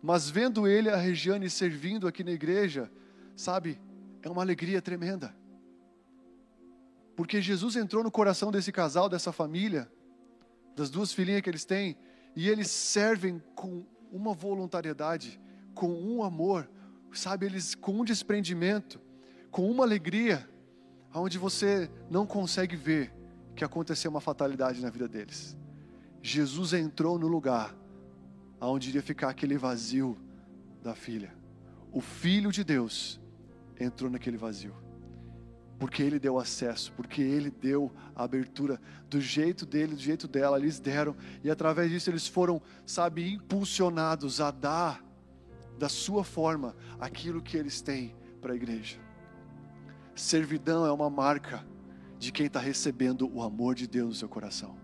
[0.03, 2.91] Mas vendo ele, a Regiane, servindo aqui na igreja,
[3.37, 3.81] sabe,
[4.23, 5.35] é uma alegria tremenda.
[7.15, 9.91] Porque Jesus entrou no coração desse casal, dessa família,
[10.75, 11.99] das duas filhinhas que eles têm,
[12.35, 15.39] e eles servem com uma voluntariedade,
[15.75, 16.69] com um amor,
[17.13, 19.01] sabe, eles com um desprendimento,
[19.51, 20.49] com uma alegria,
[21.15, 23.13] onde você não consegue ver
[23.55, 25.57] que aconteceu uma fatalidade na vida deles.
[26.23, 27.75] Jesus entrou no lugar
[28.61, 30.17] aonde iria ficar aquele vazio
[30.83, 31.35] da filha.
[31.91, 33.21] O Filho de Deus
[33.81, 34.75] entrou naquele vazio.
[35.79, 40.59] Porque ele deu acesso, porque ele deu a abertura do jeito dele, do jeito dela,
[40.59, 45.03] eles deram, e através disso eles foram, sabe, impulsionados a dar
[45.79, 48.99] da sua forma aquilo que eles têm para a igreja.
[50.15, 51.65] Servidão é uma marca
[52.19, 54.77] de quem está recebendo o amor de Deus no seu coração.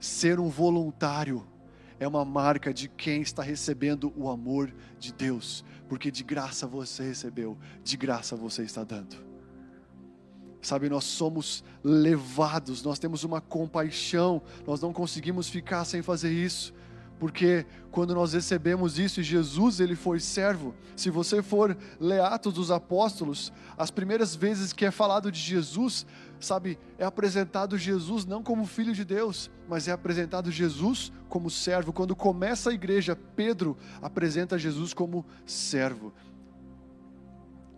[0.00, 1.46] Ser um voluntário
[2.02, 7.04] é uma marca de quem está recebendo o amor de Deus, porque de graça você
[7.04, 9.16] recebeu, de graça você está dando.
[10.60, 16.72] Sabe, nós somos levados, nós temos uma compaixão, nós não conseguimos ficar sem fazer isso
[17.22, 22.52] porque quando nós recebemos isso e Jesus ele foi servo, se você for ler Atos
[22.52, 26.04] dos Apóstolos, as primeiras vezes que é falado de Jesus,
[26.44, 31.92] sabe, é apresentado Jesus não como filho de Deus, mas é apresentado Jesus como servo.
[31.92, 36.12] Quando começa a igreja, Pedro apresenta Jesus como servo.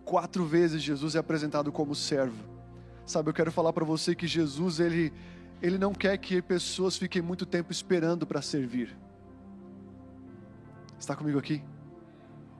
[0.04, 2.44] Quatro vezes Jesus é apresentado como servo.
[3.06, 5.12] Sabe, eu quero falar para você que Jesus ele
[5.62, 8.94] ele não quer que pessoas fiquem muito tempo esperando para servir.
[10.98, 11.62] Está comigo aqui?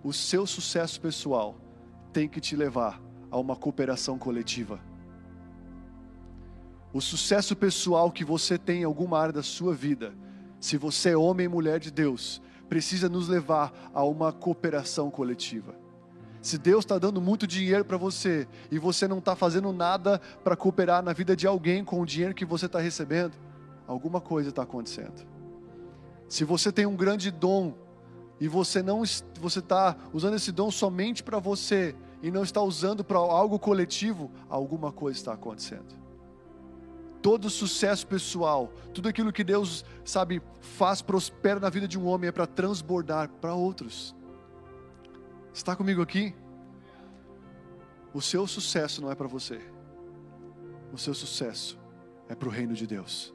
[0.03, 1.55] O seu sucesso pessoal
[2.15, 3.01] tem que te levar
[3.31, 4.81] a uma cooperação coletiva.
[6.95, 10.15] O sucesso pessoal que você tem em alguma área da sua vida,
[10.61, 15.75] se você é homem e mulher de Deus, precisa nos levar a uma cooperação coletiva.
[16.41, 20.55] Se Deus está dando muito dinheiro para você e você não está fazendo nada para
[20.55, 23.33] cooperar na vida de alguém com o dinheiro que você está recebendo,
[23.89, 25.27] alguma coisa está acontecendo.
[26.29, 27.75] Se você tem um grande dom
[28.39, 29.03] e você não
[29.41, 34.31] você está usando esse dom somente para você e não está usando para algo coletivo,
[34.49, 36.04] alguma coisa está acontecendo.
[37.25, 42.29] Todo sucesso pessoal, tudo aquilo que Deus sabe faz prospera na vida de um homem
[42.29, 44.15] é para transbordar para outros.
[45.51, 46.35] Está comigo aqui?
[48.13, 49.59] O seu sucesso não é para você.
[50.93, 51.79] O seu sucesso
[52.29, 53.35] é para o reino de Deus.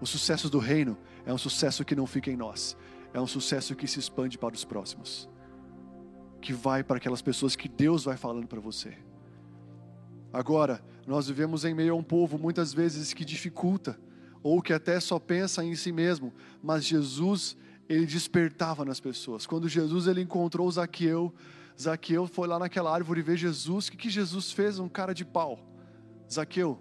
[0.00, 2.76] O sucesso do reino é um sucesso que não fica em nós,
[3.14, 5.28] é um sucesso que se expande para os próximos,
[6.40, 8.98] que vai para aquelas pessoas que Deus vai falando para você.
[10.32, 13.98] Agora, nós vivemos em meio a um povo muitas vezes que dificulta,
[14.42, 16.32] ou que até só pensa em si mesmo,
[16.62, 17.56] mas Jesus,
[17.88, 19.46] ele despertava nas pessoas.
[19.46, 21.34] Quando Jesus ele encontrou Zaqueu,
[21.80, 24.78] Zaqueu foi lá naquela árvore ver Jesus, o que, que Jesus fez?
[24.78, 25.58] Um cara de pau.
[26.30, 26.80] Zaqueu,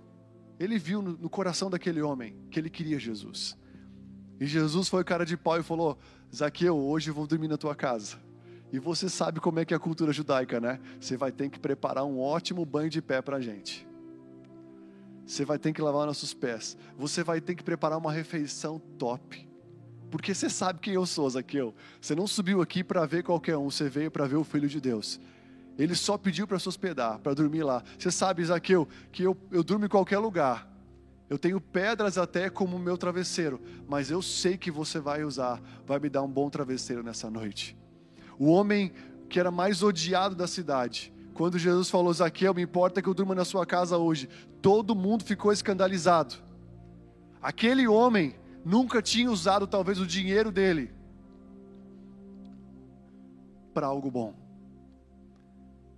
[0.59, 3.57] ele viu no, no coração daquele homem que ele queria Jesus.
[4.39, 5.97] E Jesus foi cara de pau e falou:
[6.33, 8.17] Zaqueu, hoje eu vou dormir na tua casa.
[8.71, 10.79] E você sabe como é que é a cultura judaica, né?
[10.99, 13.88] Você vai ter que preparar um ótimo banho de pé para a gente.
[15.29, 16.75] Você vai ter que lavar nossos pés.
[16.97, 19.47] Você vai ter que preparar uma refeição top.
[20.09, 21.75] Porque você sabe quem eu sou, Zaqueu.
[22.01, 24.81] Você não subiu aqui para ver qualquer um, você veio para ver o Filho de
[24.81, 25.19] Deus.
[25.77, 27.83] Ele só pediu para se hospedar, para dormir lá.
[27.95, 30.67] Você sabe, Zaqueu, que eu, eu durmo em qualquer lugar.
[31.29, 35.99] Eu tenho pedras até como meu travesseiro, mas eu sei que você vai usar, vai
[35.99, 37.77] me dar um bom travesseiro nessa noite.
[38.39, 38.91] O homem
[39.29, 43.33] que era mais odiado da cidade, quando Jesus falou, Zaqueu, me importa que eu durma
[43.33, 44.27] na sua casa hoje,
[44.61, 46.35] todo mundo ficou escandalizado.
[47.41, 48.35] Aquele homem
[48.65, 50.91] nunca tinha usado talvez o dinheiro dele
[53.73, 54.35] para algo bom.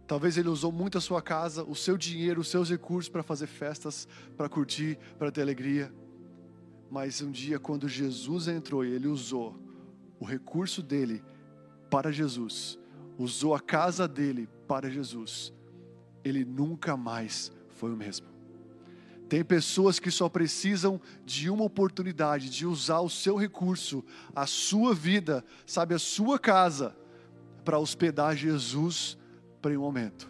[0.05, 3.47] Talvez ele usou muito a sua casa, o seu dinheiro, os seus recursos para fazer
[3.47, 5.91] festas, para curtir, para ter alegria.
[6.89, 9.57] Mas um dia, quando Jesus entrou e ele usou
[10.19, 11.23] o recurso dele
[11.89, 12.77] para Jesus,
[13.17, 15.53] usou a casa dele para Jesus,
[16.23, 18.27] ele nunca mais foi o mesmo.
[19.31, 24.03] Tem pessoas que só precisam de uma oportunidade de usar o seu recurso,
[24.35, 26.93] a sua vida, sabe, a sua casa,
[27.63, 29.17] para hospedar Jesus
[29.61, 30.29] para um momento.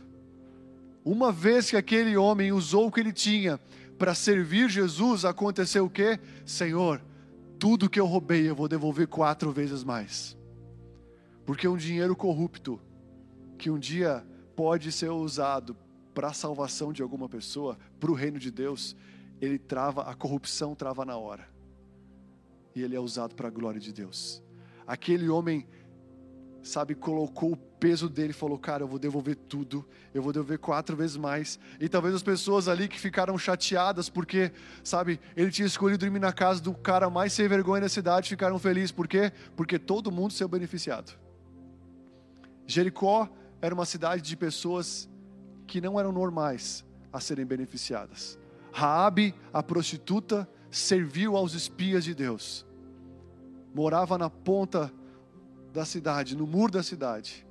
[1.04, 3.60] Uma vez que aquele homem usou o que ele tinha
[3.98, 6.20] para servir Jesus, aconteceu o que?
[6.46, 7.02] Senhor,
[7.58, 10.38] tudo que eu roubei eu vou devolver quatro vezes mais.
[11.44, 12.80] Porque um dinheiro corrupto,
[13.58, 14.24] que um dia
[14.56, 15.76] pode ser usado
[16.14, 18.96] para a salvação de alguma pessoa, para o reino de Deus,
[19.40, 21.48] ele trava, a corrupção trava na hora.
[22.76, 24.44] E ele é usado para a glória de Deus.
[24.86, 25.68] Aquele homem
[26.64, 30.96] sabe, colocou o peso dele falou: Cara, eu vou devolver tudo, eu vou devolver quatro
[30.96, 31.60] vezes mais.
[31.80, 34.52] E talvez as pessoas ali que ficaram chateadas porque,
[34.84, 38.60] sabe, ele tinha escolhido dormir na casa do cara mais sem vergonha da cidade ficaram
[38.60, 38.92] felizes.
[38.92, 39.32] Por quê?
[39.56, 41.18] Porque todo mundo saiu beneficiado.
[42.66, 43.30] Jericó
[43.62, 45.10] era uma cidade de pessoas
[45.72, 48.38] que não eram normais a serem beneficiadas.
[48.74, 52.66] Raabe, a prostituta, serviu aos espias de Deus.
[53.74, 54.92] Morava na ponta
[55.72, 57.48] da cidade, no muro da cidade.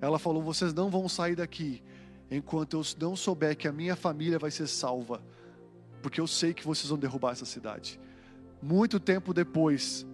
[0.00, 1.82] Ela falou: Vocês não vão sair daqui
[2.30, 5.20] enquanto eu não souber que a minha família vai ser salva,
[6.00, 7.98] porque eu sei que vocês vão derrubar essa cidade.
[8.62, 10.06] Muito tempo depois,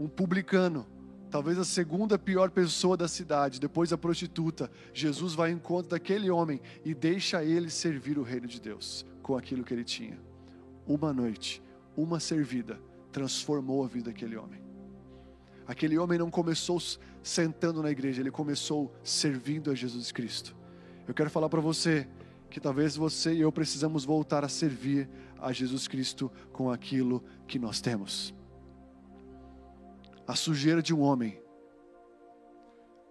[0.00, 0.86] um publicano,
[1.34, 6.30] talvez a segunda pior pessoa da cidade, depois a prostituta, Jesus vai ao encontro daquele
[6.30, 10.16] homem e deixa ele servir o reino de Deus com aquilo que ele tinha.
[10.86, 11.60] Uma noite,
[11.96, 12.78] uma servida,
[13.10, 14.62] transformou a vida daquele homem.
[15.66, 16.80] Aquele homem não começou
[17.20, 20.54] sentando na igreja, ele começou servindo a Jesus Cristo.
[21.04, 22.06] Eu quero falar para você
[22.48, 25.08] que talvez você e eu precisamos voltar a servir
[25.40, 28.32] a Jesus Cristo com aquilo que nós temos.
[30.26, 31.40] A sujeira de um homem,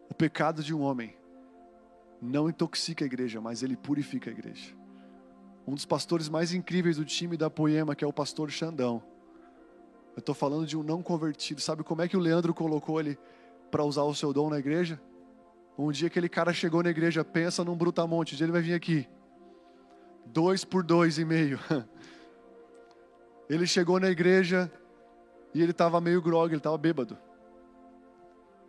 [0.09, 1.16] o pecado de um homem,
[2.22, 4.76] não intoxica a igreja, mas ele purifica a igreja.
[5.68, 9.03] Um dos pastores mais incríveis do time da Poema, que é o pastor Xandão,
[10.16, 11.59] eu estou falando de um não convertido.
[11.59, 13.18] Sabe como é que o Leandro colocou ele
[13.72, 15.01] para usar o seu dom na igreja?
[15.78, 18.76] Um dia aquele cara chegou na igreja, pensa num brutamonte, um dia ele vai vir
[18.76, 19.07] aqui.
[20.28, 21.59] Dois por dois e meio.
[23.49, 24.72] Ele chegou na igreja
[25.54, 27.18] e ele estava meio grog, ele estava bêbado.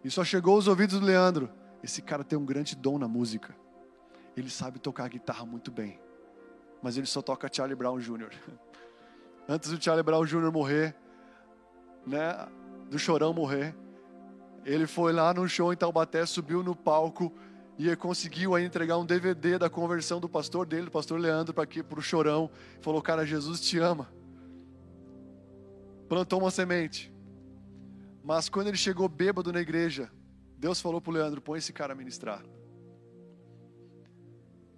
[0.04, 1.50] E só chegou aos ouvidos do Leandro.
[1.82, 3.56] Esse cara tem um grande dom na música.
[4.36, 5.98] Ele sabe tocar guitarra muito bem.
[6.82, 8.30] Mas ele só toca Charlie Brown Jr.
[9.48, 10.50] Antes do Charlie Brown Jr.
[10.52, 10.94] morrer,
[12.06, 12.46] né,
[12.90, 13.74] do Chorão morrer.
[14.64, 17.32] Ele foi lá no show em Taubaté, subiu no palco
[17.78, 21.98] e conseguiu aí entregar um DVD da conversão do pastor dele, do pastor Leandro, para
[21.98, 22.50] o Chorão.
[22.80, 24.08] Falou, cara, Jesus te ama.
[26.14, 27.12] Plantou uma semente.
[28.22, 30.12] Mas quando ele chegou bêbado na igreja,
[30.56, 32.40] Deus falou para o Leandro: põe esse cara a ministrar.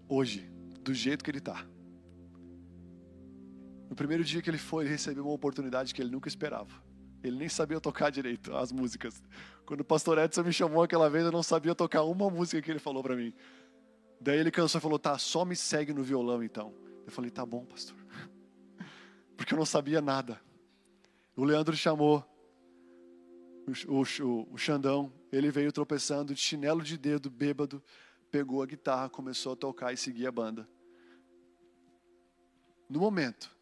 [0.09, 1.63] Hoje, do jeito que ele está.
[3.91, 6.73] No primeiro dia que ele foi, ele recebeu uma oportunidade que ele nunca esperava.
[7.23, 9.23] Ele nem sabia tocar direito as músicas.
[9.67, 12.71] Quando o pastor Edson me chamou aquela vez, eu não sabia tocar uma música que
[12.71, 13.35] ele falou para mim.
[14.19, 16.73] Daí ele cansou e falou: Tá, só me segue no violão então.
[17.05, 17.95] Eu falei: Tá bom, pastor.
[19.37, 20.46] Porque eu não sabia nada.
[21.37, 22.25] O Leandro chamou
[23.87, 25.13] o, o, o Xandão.
[25.31, 27.83] Ele veio tropeçando, de chinelo de dedo, bêbado.
[28.31, 30.67] Pegou a guitarra, começou a tocar e seguir a banda.
[32.89, 33.55] No momento,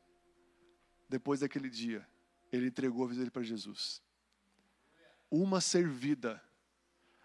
[1.09, 2.07] depois daquele dia,
[2.53, 4.01] ele entregou a vida dele para Jesus.
[5.29, 6.41] Uma servida.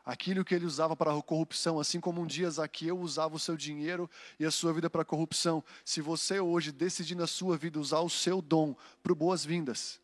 [0.04, 3.56] Aquilo que ele usava para a corrupção, assim como um dia Zaqueu usava o seu
[3.56, 5.64] dinheiro e a sua vida para a corrupção.
[5.86, 10.02] Se você hoje decidir na sua vida usar o seu dom para boas-vindas,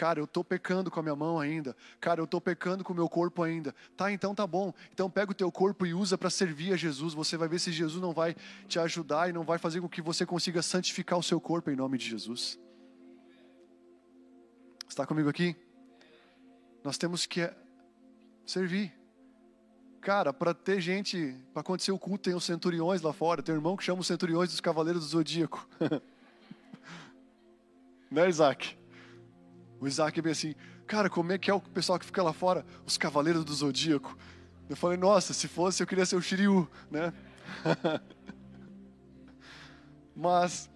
[0.00, 1.76] Cara, eu estou pecando com a minha mão ainda.
[2.00, 3.74] Cara, eu estou pecando com o meu corpo ainda.
[3.94, 4.72] Tá, então tá bom.
[4.90, 7.12] Então pega o teu corpo e usa para servir a Jesus.
[7.12, 8.34] Você vai ver se Jesus não vai
[8.66, 11.76] te ajudar e não vai fazer com que você consiga santificar o seu corpo em
[11.76, 12.58] nome de Jesus.
[14.88, 15.54] Está comigo aqui?
[16.82, 17.52] Nós temos que
[18.46, 18.90] servir.
[20.00, 23.42] Cara, para ter gente, para acontecer o culto, tem os centuriões lá fora.
[23.42, 25.68] Tem um irmão que chama os centuriões dos cavaleiros do zodíaco.
[28.10, 28.79] né, Isaac?
[29.80, 30.54] O Isaac é bem assim,
[30.86, 32.66] cara, como é que é o pessoal que fica lá fora?
[32.84, 34.16] Os cavaleiros do zodíaco.
[34.68, 37.12] Eu falei, nossa, se fosse eu queria ser o Shiryu, né?
[40.14, 40.70] Mas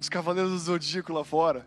[0.00, 1.66] os cavaleiros do zodíaco lá fora,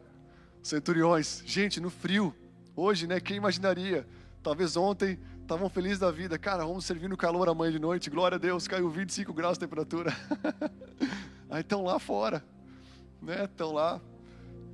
[0.63, 2.33] centuriões, gente, no frio,
[2.73, 3.19] hoje, né?
[3.19, 4.07] Quem imaginaria?
[4.41, 6.39] Talvez ontem estavam felizes da vida.
[6.39, 8.09] Cara, vamos servir no calor amanhã de noite.
[8.09, 10.15] Glória a Deus, caiu 25 graus de temperatura.
[11.49, 12.43] Aí estão lá fora,
[13.21, 13.43] né?
[13.43, 13.99] Estão lá.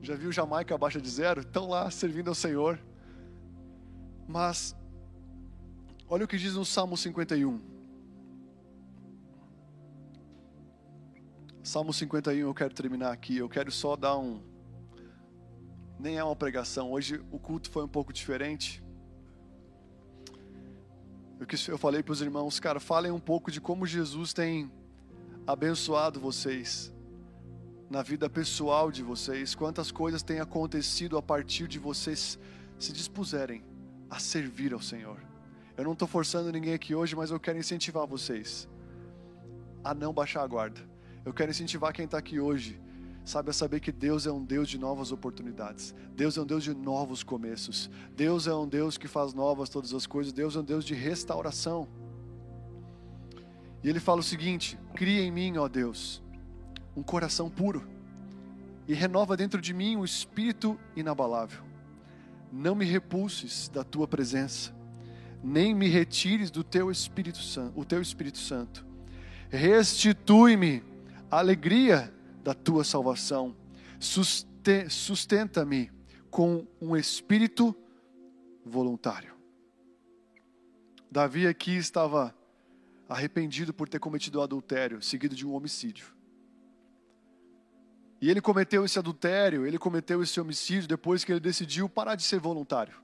[0.03, 1.39] Já viu Jamaica abaixo de zero?
[1.39, 2.77] Estão lá servindo ao Senhor.
[4.27, 4.75] Mas,
[6.09, 7.61] olha o que diz no Salmo 51.
[11.63, 13.37] Salmo 51, eu quero terminar aqui.
[13.37, 14.41] Eu quero só dar um.
[15.97, 16.91] Nem é uma pregação.
[16.91, 18.83] Hoje o culto foi um pouco diferente.
[21.65, 24.69] Eu falei para os irmãos, cara, falem um pouco de como Jesus tem
[25.47, 26.92] abençoado vocês
[27.89, 32.39] na vida pessoal de vocês, quantas coisas têm acontecido a partir de vocês
[32.79, 33.63] se dispuserem
[34.09, 35.19] a servir ao Senhor.
[35.77, 38.67] Eu não estou forçando ninguém aqui hoje, mas eu quero incentivar vocês
[39.83, 40.81] a não baixar a guarda.
[41.25, 42.79] Eu quero incentivar quem está aqui hoje
[43.25, 45.95] Sabe, a saber que Deus é um Deus de novas oportunidades.
[46.13, 47.89] Deus é um Deus de novos começos.
[48.15, 50.33] Deus é um Deus que faz novas todas as coisas.
[50.33, 51.87] Deus é um Deus de restauração.
[53.81, 56.21] E ele fala o seguinte: cria em mim, ó Deus,
[56.95, 57.87] um coração puro
[58.87, 61.63] e renova dentro de mim um espírito inabalável.
[62.51, 64.71] Não me repulses da tua presença,
[65.43, 68.85] nem me retires do teu Espírito Santo, o teu Espírito Santo.
[69.49, 70.83] Restitui-me
[71.31, 72.13] a alegria
[72.43, 73.55] da tua salvação.
[73.99, 75.91] Sustenta-me
[76.29, 77.75] com um espírito
[78.65, 79.33] voluntário.
[81.11, 82.35] Davi aqui estava
[83.09, 86.12] arrependido por ter cometido o adultério, seguido de um homicídio.
[88.23, 92.23] E ele cometeu esse adultério, ele cometeu esse homicídio depois que ele decidiu parar de
[92.23, 92.95] ser voluntário.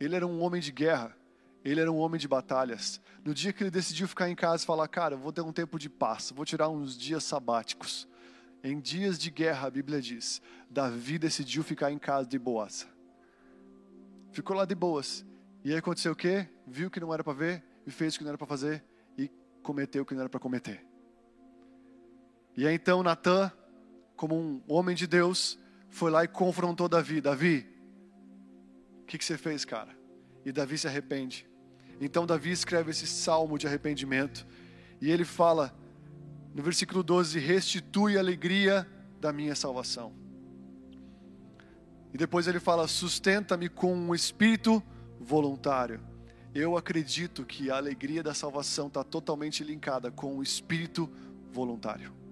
[0.00, 1.16] Ele era um homem de guerra,
[1.64, 3.00] ele era um homem de batalhas.
[3.24, 5.78] No dia que ele decidiu ficar em casa e falar, cara, vou ter um tempo
[5.78, 8.08] de paz, vou tirar uns dias sabáticos.
[8.64, 12.88] Em dias de guerra, a Bíblia diz, Davi decidiu ficar em casa de boas.
[14.32, 15.24] Ficou lá de boas.
[15.62, 16.48] E aí aconteceu o quê?
[16.66, 18.82] Viu que não era para ver e fez o que não era para fazer
[19.16, 19.30] e
[19.62, 20.84] cometeu o que não era para cometer.
[22.56, 23.52] E aí então Natan,
[24.16, 25.58] como um homem de Deus,
[25.88, 27.20] foi lá e confrontou Davi.
[27.20, 27.66] Davi,
[29.02, 29.96] o que, que você fez, cara?
[30.44, 31.46] E Davi se arrepende.
[32.00, 34.46] Então Davi escreve esse salmo de arrependimento.
[35.00, 35.74] E ele fala,
[36.54, 38.88] no versículo 12: Restitui a alegria
[39.20, 40.12] da minha salvação.
[42.12, 44.82] E depois ele fala: Sustenta-me com um espírito
[45.20, 46.00] voluntário.
[46.54, 51.10] Eu acredito que a alegria da salvação está totalmente linkada com o espírito
[51.50, 52.23] voluntário.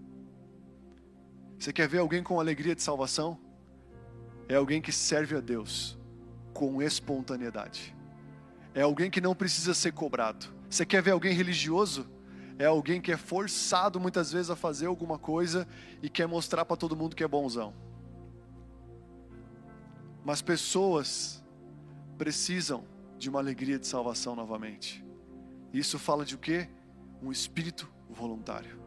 [1.62, 3.38] Você quer ver alguém com alegria de salvação?
[4.48, 5.96] É alguém que serve a Deus
[6.52, 7.94] com espontaneidade
[8.74, 10.46] é alguém que não precisa ser cobrado.
[10.68, 12.08] Você quer ver alguém religioso?
[12.58, 15.66] É alguém que é forçado muitas vezes a fazer alguma coisa
[16.02, 17.74] e quer mostrar para todo mundo que é bonzão.
[20.24, 21.42] Mas pessoas
[22.16, 22.84] precisam
[23.18, 25.04] de uma alegria de salvação novamente.
[25.72, 26.68] Isso fala de o quê?
[27.22, 28.80] Um espírito voluntário.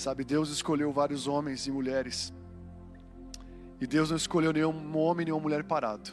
[0.00, 2.32] Sabe, Deus escolheu vários homens e mulheres.
[3.78, 6.10] E Deus não escolheu nenhum homem nem uma mulher parado.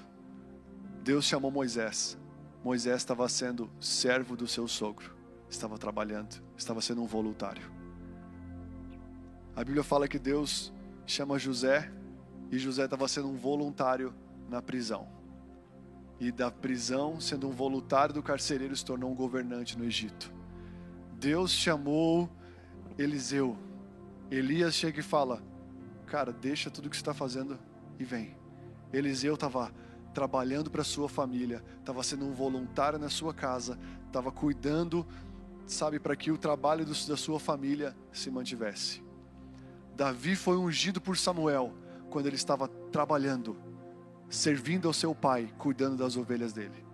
[1.05, 2.17] Deus chamou Moisés.
[2.61, 5.15] Moisés estava sendo servo do seu sogro,
[5.49, 7.63] estava trabalhando, estava sendo um voluntário.
[9.55, 10.73] A Bíblia fala que Deus
[11.05, 11.89] chama José
[12.51, 14.13] e José estava sendo um voluntário
[14.49, 15.07] na prisão.
[16.19, 20.29] E da prisão, sendo um voluntário do carcereiro, se tornou um governante no Egito.
[21.13, 22.29] Deus chamou
[22.97, 23.57] Eliseu.
[24.29, 25.41] Elias chega e fala:
[26.05, 27.57] Cara, deixa tudo que você está fazendo
[27.99, 28.35] e vem.
[28.91, 29.71] Eliseu estava
[30.13, 35.05] trabalhando para sua família, estava sendo um voluntário na sua casa, estava cuidando,
[35.65, 39.03] sabe, para que o trabalho do, da sua família se mantivesse.
[39.95, 41.73] Davi foi ungido por Samuel
[42.09, 43.57] quando ele estava trabalhando,
[44.29, 46.85] servindo ao seu pai, cuidando das ovelhas dele.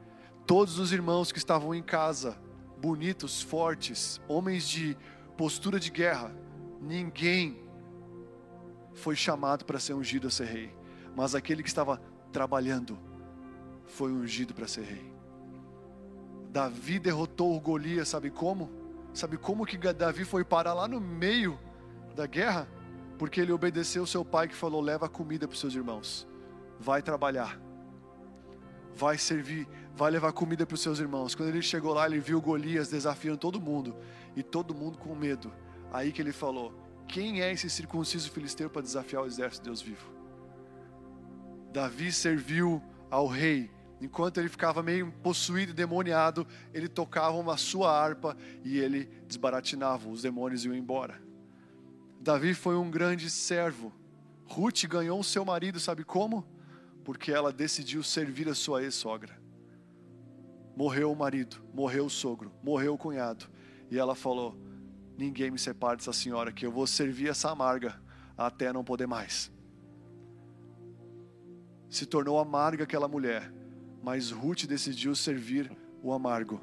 [0.46, 2.38] Todos os irmãos que estavam em casa,
[2.82, 4.98] bonitos, fortes, homens de
[5.38, 6.36] postura de guerra,
[6.84, 7.58] ninguém
[8.94, 10.76] foi chamado para ser ungido a ser rei,
[11.16, 12.98] mas aquele que estava trabalhando,
[13.86, 15.14] foi ungido para ser rei.
[16.50, 18.70] Davi derrotou o Golias, sabe como?
[19.14, 21.60] Sabe como que Davi foi parar lá no meio
[22.16, 22.68] da guerra?
[23.18, 26.28] Porque ele obedeceu seu pai que falou: leva comida para os seus irmãos,
[26.80, 27.60] vai trabalhar,
[28.96, 31.36] vai servir, vai levar comida para os seus irmãos.
[31.36, 33.96] Quando ele chegou lá, ele viu Golias desafiando todo mundo
[34.36, 35.52] e todo mundo com medo.
[35.94, 36.74] Aí que ele falou:
[37.08, 40.12] Quem é esse circunciso filisteu para desafiar o exército de Deus vivo?
[41.72, 42.82] Davi serviu
[43.12, 43.70] ao rei.
[44.02, 50.10] Enquanto ele ficava meio possuído e demoniado, ele tocava uma sua harpa e ele desbaratinava,
[50.10, 51.22] os demônios iam embora.
[52.20, 53.94] Davi foi um grande servo.
[54.46, 56.46] Ruth ganhou seu marido, sabe como?
[57.06, 59.42] Porque ela decidiu servir a sua ex-sogra.
[60.76, 63.46] Morreu o marido, morreu o sogro, morreu o cunhado.
[63.90, 64.58] E ela falou:
[65.18, 68.02] Ninguém me separa dessa senhora, que eu vou servir essa amarga
[68.38, 69.52] até não poder mais.
[71.90, 73.54] Se tornou amarga aquela mulher,
[74.02, 76.60] mas Ruth decidiu servir o amargo.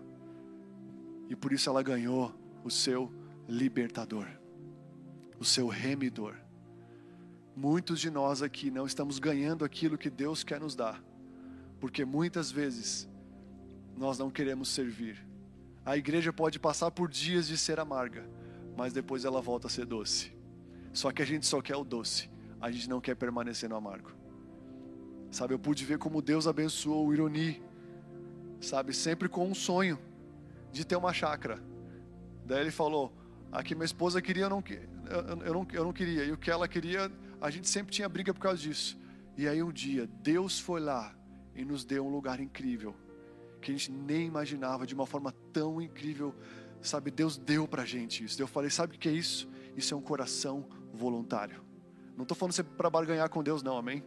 [1.28, 2.34] E por isso ela ganhou
[2.64, 3.12] o seu
[3.48, 4.26] libertador,
[5.38, 6.34] o seu remidor.
[7.56, 11.02] Muitos de nós aqui não estamos ganhando aquilo que Deus quer nos dar,
[11.78, 13.08] porque muitas vezes
[13.96, 15.24] nós não queremos servir.
[15.84, 18.28] A igreja pode passar por dias de ser amarga,
[18.80, 20.32] mas depois ela volta a ser doce.
[20.90, 24.10] Só que a gente só quer o doce, a gente não quer permanecer no amargo.
[25.30, 27.62] Sabe, eu pude ver como Deus abençoou o Ironi,
[28.58, 29.98] sabe, sempre com um sonho
[30.72, 31.62] de ter uma chácara.
[32.46, 33.12] Daí ele falou:
[33.52, 34.64] aqui minha esposa queria, eu não,
[35.44, 38.32] eu, não, eu não queria, e o que ela queria, a gente sempre tinha briga
[38.32, 38.98] por causa disso.
[39.36, 41.14] E aí um dia, Deus foi lá
[41.54, 42.96] e nos deu um lugar incrível
[43.60, 46.34] que a gente nem imaginava de uma forma tão incrível.
[46.82, 48.40] Sabe, Deus deu pra gente isso.
[48.40, 49.48] Eu falei, sabe o que é isso?
[49.76, 51.62] Isso é um coração voluntário.
[52.16, 54.02] Não estou falando para barganhar com Deus, não, amém?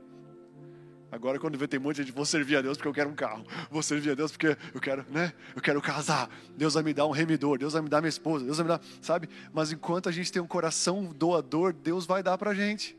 [1.13, 3.45] Agora, quando vê tem muita gente, vou servir a Deus porque eu quero um carro,
[3.69, 5.31] vou servir a Deus porque eu quero, né?
[5.55, 6.27] Eu quero casar.
[6.57, 8.69] Deus vai me dar um remidor, Deus vai me dar minha esposa, Deus vai me
[8.69, 9.29] dar, sabe?
[9.53, 12.97] Mas enquanto a gente tem um coração doador, Deus vai dar pra gente.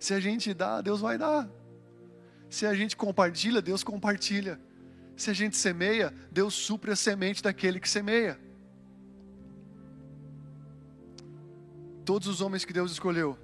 [0.00, 1.48] Se a gente dá, Deus vai dar.
[2.48, 4.60] Se a gente compartilha, Deus compartilha.
[5.20, 8.40] Se a gente semeia, Deus supre a semente daquele que semeia.
[12.06, 13.38] Todos os homens que Deus escolheu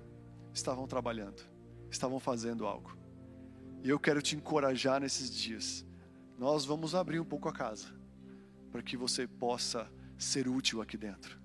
[0.54, 1.42] estavam trabalhando,
[1.90, 2.96] estavam fazendo algo.
[3.84, 5.84] E eu quero te encorajar nesses dias.
[6.38, 7.88] Nós vamos abrir um pouco a casa,
[8.72, 11.38] para que você possa ser útil aqui dentro.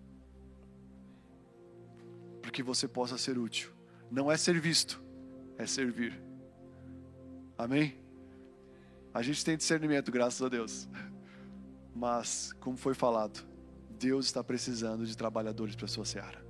[2.41, 3.69] Para que você possa ser útil.
[4.09, 5.03] Não é ser visto,
[5.57, 6.17] é servir.
[7.57, 8.00] Amém?
[9.13, 10.87] A gente tem discernimento, graças a Deus.
[11.93, 13.45] Mas, como foi falado,
[13.99, 16.43] Deus está precisando de trabalhadores para a sua seara.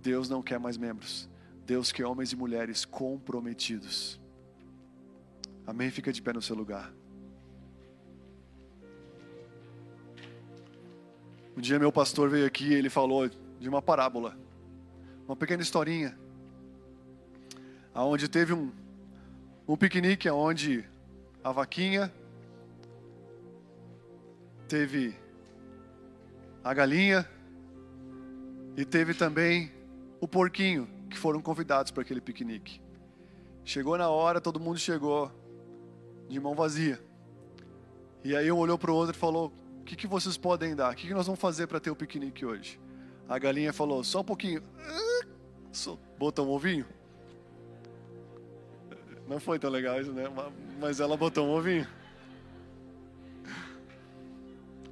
[0.00, 1.28] Deus não quer mais membros.
[1.64, 4.20] Deus quer homens e mulheres comprometidos.
[5.66, 5.90] Amém?
[5.90, 6.92] Fica de pé no seu lugar.
[11.56, 13.28] Um dia meu pastor veio aqui e ele falou
[13.60, 14.36] de uma parábola,
[15.26, 16.18] uma pequena historinha,
[17.94, 18.72] aonde teve um
[19.72, 20.84] um piquenique onde
[21.42, 22.12] a vaquinha
[24.68, 25.16] teve
[26.62, 27.26] a galinha
[28.76, 29.72] e teve também
[30.20, 32.82] o porquinho que foram convidados para aquele piquenique.
[33.64, 35.32] Chegou na hora, todo mundo chegou
[36.28, 37.02] de mão vazia.
[38.22, 39.50] E aí um olhou para o outro e falou:
[39.80, 40.92] O que, que vocês podem dar?
[40.92, 42.78] O que, que nós vamos fazer para ter o piquenique hoje?
[43.26, 44.62] A galinha falou: Só um pouquinho.
[46.18, 46.84] Botou um ovinho.
[49.32, 50.24] Não foi tão legal isso, né?
[50.78, 51.88] Mas ela botou um ovinho.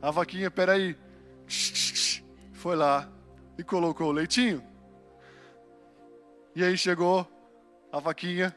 [0.00, 0.96] A vaquinha, peraí.
[2.54, 3.06] Foi lá
[3.58, 4.64] e colocou o leitinho.
[6.56, 7.30] E aí chegou
[7.92, 8.56] a vaquinha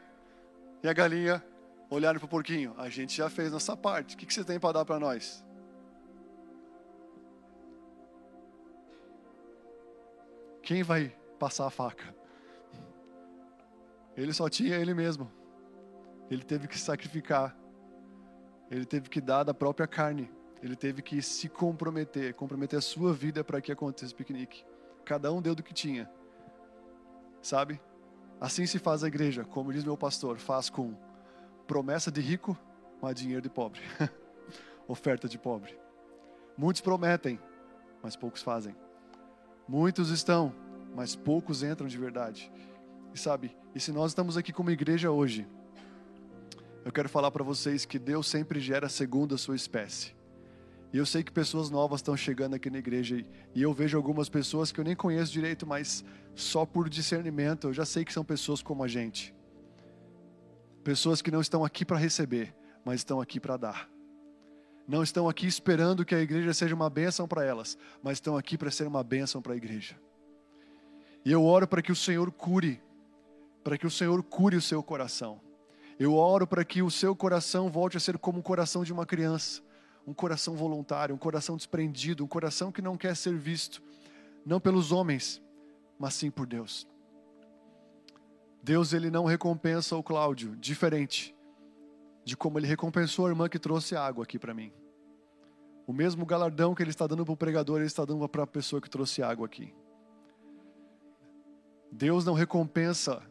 [0.82, 1.44] e a galinha
[1.90, 2.74] olharam para o porquinho.
[2.78, 4.14] A gente já fez nossa parte.
[4.14, 5.44] O que, que você tem para dar para nós?
[10.62, 12.14] Quem vai passar a faca?
[14.16, 15.43] Ele só tinha ele mesmo.
[16.30, 17.56] Ele teve que sacrificar.
[18.70, 20.30] Ele teve que dar da própria carne.
[20.62, 24.64] Ele teve que se comprometer, comprometer a sua vida para que acontecesse o piquenique.
[25.04, 26.10] Cada um deu do que tinha.
[27.42, 27.80] Sabe?
[28.40, 30.94] Assim se faz a igreja, como diz meu pastor, faz com
[31.66, 32.58] promessa de rico,
[33.00, 33.80] mas dinheiro de pobre.
[34.88, 35.78] Oferta de pobre.
[36.56, 37.38] Muitos prometem,
[38.02, 38.74] mas poucos fazem.
[39.68, 40.54] Muitos estão,
[40.94, 42.50] mas poucos entram de verdade.
[43.12, 45.46] E sabe, e se nós estamos aqui como igreja hoje,
[46.84, 50.14] eu quero falar para vocês que Deus sempre gera segundo a sua espécie.
[50.92, 53.24] E eu sei que pessoas novas estão chegando aqui na igreja
[53.54, 56.04] e eu vejo algumas pessoas que eu nem conheço direito, mas
[56.34, 59.34] só por discernimento eu já sei que são pessoas como a gente.
[60.84, 62.54] Pessoas que não estão aqui para receber,
[62.84, 63.90] mas estão aqui para dar.
[64.86, 68.58] Não estão aqui esperando que a igreja seja uma bênção para elas, mas estão aqui
[68.58, 69.98] para ser uma bênção para a igreja.
[71.24, 72.80] E eu oro para que o Senhor cure,
[73.64, 75.40] para que o Senhor cure o seu coração.
[75.98, 79.06] Eu oro para que o seu coração volte a ser como o coração de uma
[79.06, 79.62] criança,
[80.06, 83.82] um coração voluntário, um coração desprendido, um coração que não quer ser visto,
[84.44, 85.40] não pelos homens,
[85.98, 86.86] mas sim por Deus.
[88.62, 91.34] Deus ele não recompensa o Cláudio diferente
[92.24, 94.72] de como ele recompensou a irmã que trouxe água aqui para mim.
[95.86, 98.46] O mesmo galardão que ele está dando para o pregador, ele está dando para a
[98.46, 99.74] pessoa que trouxe água aqui.
[101.92, 103.22] Deus não recompensa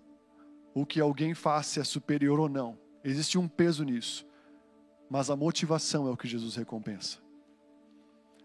[0.74, 2.78] o que alguém faz, se é superior ou não.
[3.04, 4.26] Existe um peso nisso.
[5.10, 7.20] Mas a motivação é o que Jesus recompensa.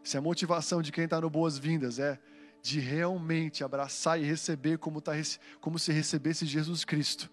[0.03, 2.19] Se a motivação de quem está no Boas-Vindas é
[2.61, 5.13] de realmente abraçar e receber como, tá,
[5.61, 7.31] como se recebesse Jesus Cristo.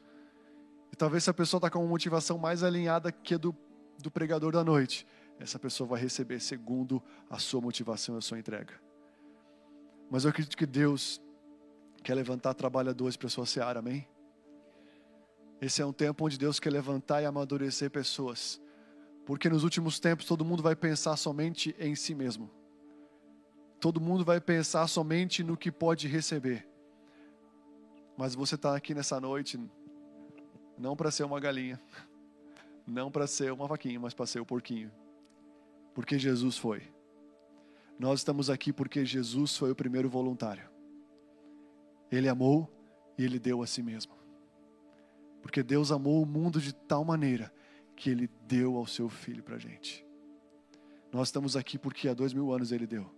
[0.92, 3.56] E talvez se a pessoa está com uma motivação mais alinhada que a do,
[4.02, 5.06] do pregador da noite,
[5.40, 8.74] essa pessoa vai receber segundo a sua motivação e a sua entrega.
[10.10, 11.22] Mas eu acredito que Deus
[12.04, 14.08] quer levantar trabalhadores para a sua seara, amém?
[15.66, 18.62] Esse é um tempo onde Deus quer levantar e amadurecer pessoas.
[19.26, 22.52] Porque nos últimos tempos todo mundo vai pensar somente em si mesmo.
[23.80, 26.68] Todo mundo vai pensar somente no que pode receber.
[28.16, 29.60] Mas você está aqui nessa noite
[30.78, 31.82] não para ser uma galinha,
[32.86, 34.92] não para ser uma vaquinha, mas para ser o porquinho.
[35.96, 36.84] Porque Jesus foi.
[37.98, 40.70] Nós estamos aqui porque Jesus foi o primeiro voluntário.
[42.12, 42.72] Ele amou
[43.18, 44.25] e ele deu a si mesmo.
[45.46, 47.54] Porque Deus amou o mundo de tal maneira
[47.96, 50.04] que Ele deu ao Seu Filho para a gente.
[51.14, 53.14] Nós estamos aqui porque há dois mil anos Ele deu.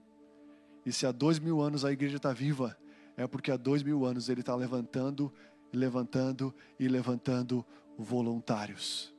[0.85, 2.77] E se há dois mil anos a igreja está viva,
[3.15, 5.33] é porque há dois mil anos Ele está levantando,
[5.71, 7.65] levantando e levantando
[7.97, 9.15] voluntários.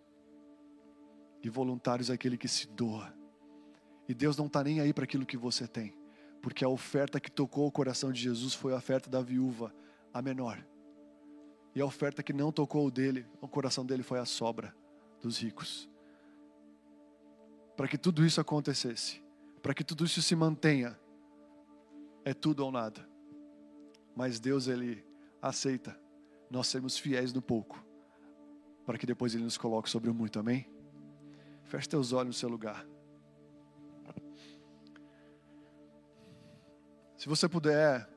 [1.42, 3.10] E voluntários é aquele que se doa.
[4.06, 5.94] E Deus não está nem aí para aquilo que você tem,
[6.42, 9.74] porque a oferta que tocou o coração de Jesus foi a oferta da viúva,
[10.12, 10.62] a menor.
[11.74, 14.74] E a oferta que não tocou o dele, o coração dele foi a sobra
[15.20, 15.88] dos ricos.
[17.76, 19.22] Para que tudo isso acontecesse,
[19.62, 20.98] para que tudo isso se mantenha,
[22.24, 23.08] é tudo ou nada.
[24.16, 25.04] Mas Deus ele
[25.40, 25.98] aceita
[26.50, 27.84] nós sermos fiéis no pouco,
[28.84, 30.38] para que depois ele nos coloque sobre o muito.
[30.38, 30.66] Amém?
[31.64, 32.86] Feche teus olhos no seu lugar.
[37.16, 38.08] Se você puder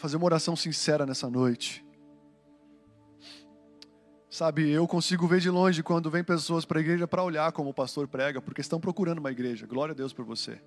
[0.00, 1.84] fazer uma oração sincera nessa noite.
[4.30, 7.70] Sabe, eu consigo ver de longe quando vem pessoas para a igreja para olhar como
[7.70, 9.66] o pastor prega, porque estão procurando uma igreja.
[9.66, 10.62] Glória a Deus por você.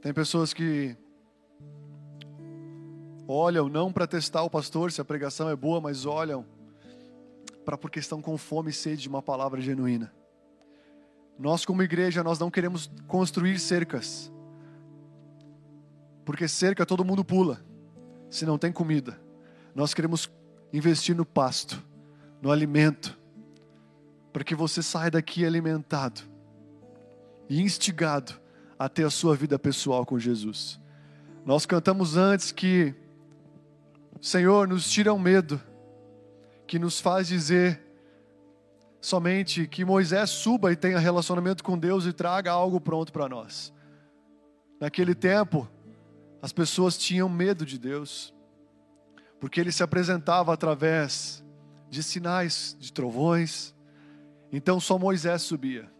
[0.00, 0.96] Tem pessoas que
[3.26, 6.46] olham não para testar o pastor se a pregação é boa, mas olham
[7.62, 10.10] para porque estão com fome e sede de uma palavra genuína.
[11.38, 14.32] Nós como igreja, nós não queremos construir cercas.
[16.24, 17.62] Porque cerca todo mundo pula,
[18.30, 19.27] se não tem comida.
[19.74, 20.30] Nós queremos
[20.72, 21.82] investir no pasto,
[22.42, 23.18] no alimento,
[24.32, 26.20] para que você saia daqui alimentado
[27.48, 28.32] e instigado
[28.78, 30.80] a ter a sua vida pessoal com Jesus.
[31.44, 32.94] Nós cantamos antes que,
[34.20, 35.60] Senhor, nos tira o medo,
[36.66, 37.82] que nos faz dizer
[39.00, 43.72] somente que Moisés suba e tenha relacionamento com Deus e traga algo pronto para nós.
[44.80, 45.68] Naquele tempo,
[46.42, 48.34] as pessoas tinham medo de Deus
[49.40, 51.44] porque ele se apresentava através
[51.88, 53.74] de sinais, de trovões.
[54.52, 55.90] Então só Moisés subia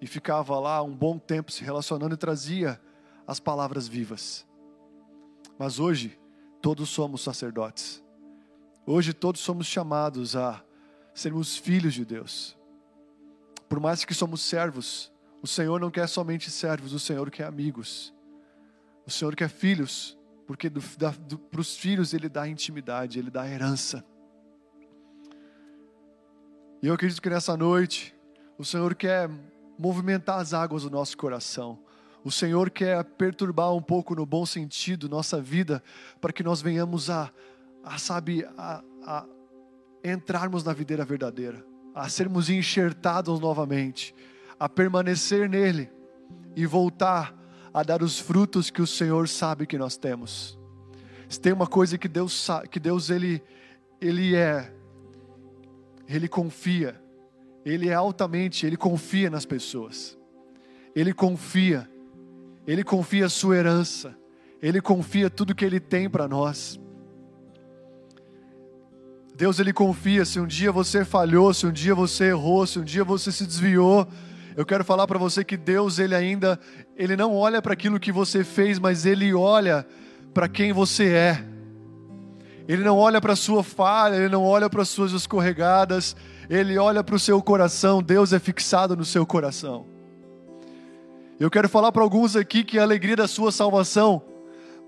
[0.00, 2.80] e ficava lá um bom tempo se relacionando e trazia
[3.26, 4.46] as palavras vivas.
[5.58, 6.18] Mas hoje,
[6.60, 8.02] todos somos sacerdotes.
[8.84, 10.62] Hoje, todos somos chamados a
[11.14, 12.56] sermos filhos de Deus.
[13.68, 18.12] Por mais que somos servos, o Senhor não quer somente servos, o Senhor quer amigos.
[19.06, 24.04] O Senhor quer filhos porque para os filhos ele dá intimidade, ele dá herança.
[26.82, 28.14] E eu acredito que nessa noite
[28.58, 29.30] o Senhor quer
[29.78, 31.78] movimentar as águas do nosso coração.
[32.24, 35.82] O Senhor quer perturbar um pouco no bom sentido nossa vida,
[36.20, 37.32] para que nós venhamos a,
[37.82, 39.26] a sabe, a, a
[40.04, 41.64] entrarmos na videira verdadeira,
[41.94, 44.14] a sermos enxertados novamente,
[44.58, 45.90] a permanecer nele
[46.54, 47.34] e voltar
[47.72, 50.58] a dar os frutos que o Senhor sabe que nós temos.
[51.28, 53.42] Se tem uma coisa que Deus que Deus ele
[54.00, 54.72] ele é
[56.08, 57.00] ele confia.
[57.64, 60.18] Ele é altamente, ele confia nas pessoas.
[60.94, 61.88] Ele confia.
[62.66, 64.14] Ele confia a sua herança.
[64.60, 66.78] Ele confia tudo que ele tem para nós.
[69.34, 72.84] Deus ele confia se um dia você falhou, se um dia você errou, se um
[72.84, 74.06] dia você se desviou,
[74.56, 76.58] eu quero falar para você que Deus, ele ainda,
[76.96, 79.86] ele não olha para aquilo que você fez, mas ele olha
[80.34, 81.44] para quem você é.
[82.68, 86.14] Ele não olha para a sua falha, ele não olha para as suas escorregadas,
[86.48, 88.02] ele olha para o seu coração.
[88.02, 89.86] Deus é fixado no seu coração.
[91.40, 94.22] Eu quero falar para alguns aqui que a alegria da sua salvação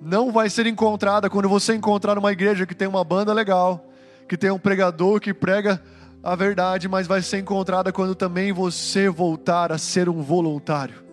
[0.01, 3.89] não vai ser encontrada quando você encontrar uma igreja que tem uma banda legal,
[4.29, 5.83] que tem um pregador que prega
[6.25, 11.05] a verdade, mas vai ser encontrada quando também você voltar a ser um voluntário.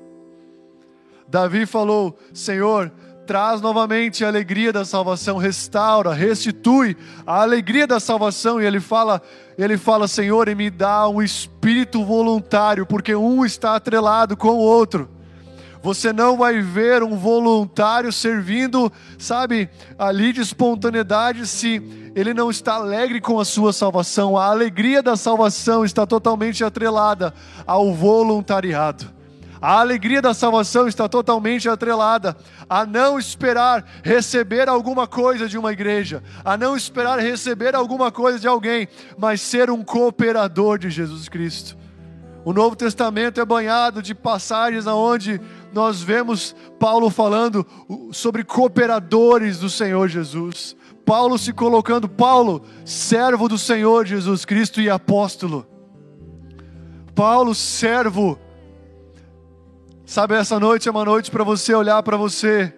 [1.28, 2.90] Davi falou: Senhor,
[3.28, 6.96] traz novamente a alegria da salvação, restaura, restitui
[7.28, 8.62] a alegria da salvação.
[8.62, 9.22] E ele fala,
[9.58, 14.58] ele fala, Senhor, e me dá um espírito voluntário, porque um está atrelado com o
[14.58, 15.10] outro.
[15.82, 21.82] Você não vai ver um voluntário servindo, sabe, ali de espontaneidade se
[22.16, 24.38] ele não está alegre com a sua salvação.
[24.38, 27.34] A alegria da salvação está totalmente atrelada
[27.66, 29.22] ao voluntariado.
[29.62, 32.36] A alegria da salvação está totalmente atrelada
[32.68, 38.40] a não esperar receber alguma coisa de uma igreja, a não esperar receber alguma coisa
[38.40, 38.88] de alguém,
[39.18, 41.78] mas ser um cooperador de Jesus Cristo.
[42.44, 45.40] O Novo Testamento é banhado de passagens aonde
[45.74, 47.66] nós vemos Paulo falando
[48.12, 50.76] sobre cooperadores do Senhor Jesus.
[51.06, 55.66] Paulo se colocando, Paulo, servo do Senhor Jesus Cristo e apóstolo.
[57.16, 58.40] Paulo, servo.
[60.06, 62.74] Sabe, essa noite é uma noite para você olhar para você,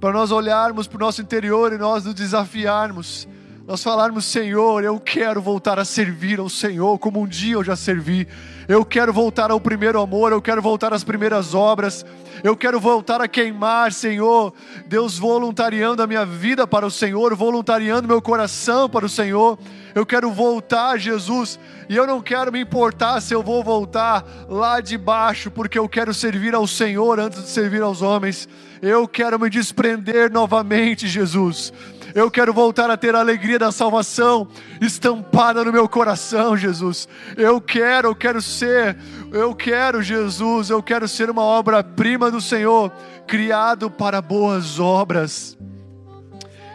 [0.00, 3.28] para nós olharmos para o nosso interior e nós nos desafiarmos
[3.66, 7.76] nós falarmos, Senhor, eu quero voltar a servir ao Senhor como um dia eu já
[7.76, 8.26] servi.
[8.66, 12.04] Eu quero voltar ao primeiro amor, eu quero voltar às primeiras obras.
[12.42, 14.52] Eu quero voltar a queimar, Senhor.
[14.86, 19.56] Deus voluntariando a minha vida para o Senhor, voluntariando meu coração para o Senhor.
[19.94, 21.58] Eu quero voltar, Jesus,
[21.88, 25.88] e eu não quero me importar se eu vou voltar lá de baixo, porque eu
[25.88, 28.48] quero servir ao Senhor antes de servir aos homens.
[28.80, 31.72] Eu quero me desprender novamente, Jesus
[32.14, 34.48] eu quero voltar a ter a alegria da salvação
[34.80, 37.08] estampada no meu coração, Jesus.
[37.36, 38.96] Eu quero, eu quero ser,
[39.30, 42.92] eu quero, Jesus, eu quero ser uma obra-prima do Senhor,
[43.26, 45.56] criado para boas obras.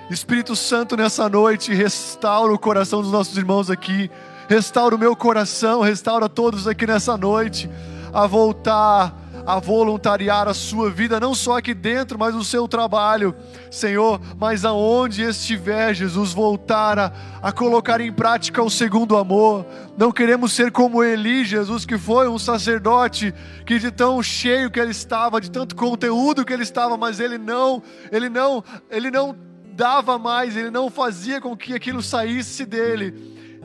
[0.10, 4.10] Espírito Santo, nessa noite, restaura o coração dos nossos irmãos aqui,
[4.48, 7.70] restaura o meu coração, restaura todos aqui nessa noite,
[8.14, 13.34] a voltar a voluntariar a sua vida, não só aqui dentro, mas no seu trabalho,
[13.72, 19.66] Senhor, mas aonde estiver, Jesus, voltar a, a colocar em prática o segundo amor.
[19.98, 23.34] Não queremos ser como Eli, Jesus, que foi um sacerdote
[23.66, 27.38] que de tão cheio que ele estava, de tanto conteúdo que ele estava, mas ele
[27.38, 28.62] não, ele não,
[28.92, 29.34] ele não
[29.72, 33.14] dava mais, ele não fazia com que aquilo saísse dele.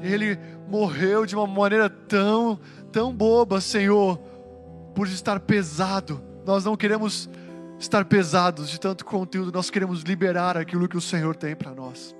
[0.01, 0.39] Ele
[0.69, 2.61] morreu de uma maneira tão,
[2.93, 4.31] tão boba, Senhor
[4.95, 6.23] por estar pesado.
[6.45, 7.29] Nós não queremos
[7.79, 12.15] estar pesados de tanto conteúdo, nós queremos liberar aquilo que o Senhor tem para nós.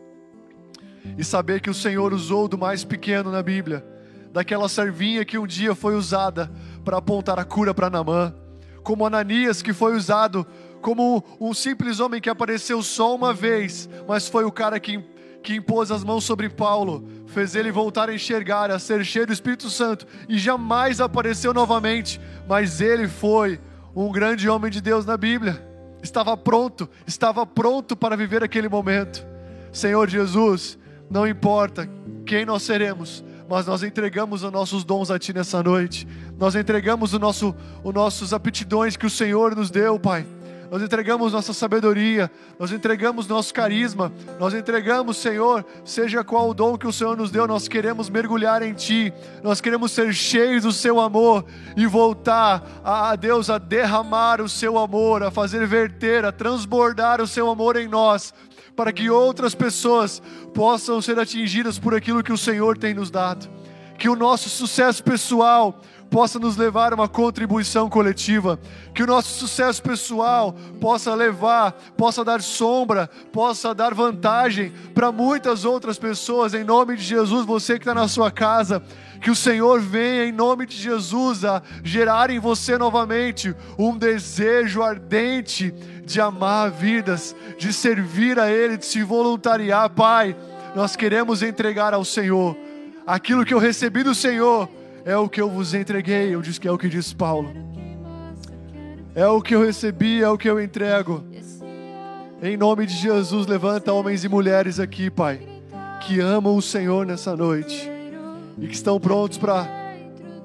[1.17, 3.85] E saber que o Senhor usou do mais pequeno na Bíblia,
[4.33, 6.51] daquela servinha que um dia foi usada
[6.85, 8.35] para apontar a cura para Namã,
[8.83, 10.47] como Ananias que foi usado
[10.81, 14.99] como um simples homem que apareceu só uma vez, mas foi o cara que
[15.43, 19.33] que impôs as mãos sobre Paulo, fez ele voltar a enxergar, a ser cheio do
[19.33, 23.61] Espírito Santo e jamais apareceu novamente, mas ele foi
[23.95, 25.67] um grande homem de Deus na Bíblia.
[26.03, 29.27] Estava pronto, estava pronto para viver aquele momento.
[29.73, 30.79] Senhor Jesus,
[31.11, 31.89] não importa
[32.25, 36.07] quem nós seremos, mas nós entregamos os nossos dons a Ti nessa noite.
[36.39, 37.55] Nós entregamos o nosso,
[37.85, 40.27] os nossos aptidões que o Senhor nos deu, Pai
[40.73, 46.79] nós entregamos nossa sabedoria, nós entregamos nosso carisma, nós entregamos, Senhor, seja qual o dom
[46.79, 49.13] que o Senhor nos deu, nós queremos mergulhar em Ti,
[49.43, 51.45] nós queremos ser cheios do Seu amor
[51.77, 57.27] e voltar a Deus a derramar o Seu amor, a fazer verter, a transbordar o
[57.27, 58.33] Seu amor em nós,
[58.75, 60.23] para que outras pessoas
[60.55, 63.47] possam ser atingidas por aquilo que o Senhor tem nos dado.
[63.99, 65.83] Que o nosso sucesso pessoal
[66.13, 68.61] possa nos levar a uma contribuição coletiva,
[68.95, 75.65] que o nosso sucesso pessoal possa levar, possa dar sombra, possa dar vantagem para muitas
[75.65, 78.83] outras pessoas, em nome de Jesus, você que está na sua casa,
[79.23, 84.83] que o Senhor venha em nome de Jesus a gerar em você novamente um desejo
[84.83, 85.71] ardente
[86.05, 90.37] de amar vidas, de servir a Ele, de se voluntariar, Pai.
[90.77, 92.55] Nós queremos entregar ao Senhor
[93.07, 94.69] aquilo que eu recebi do Senhor
[95.05, 97.53] é o que eu vos entreguei, eu disse que é o que diz Paulo.
[99.15, 101.25] É o que eu recebi, é o que eu entrego.
[102.43, 105.41] Em nome de Jesus, levanta homens e mulheres aqui, Pai,
[106.01, 107.91] que amam o Senhor nessa noite
[108.59, 109.69] e que estão prontos para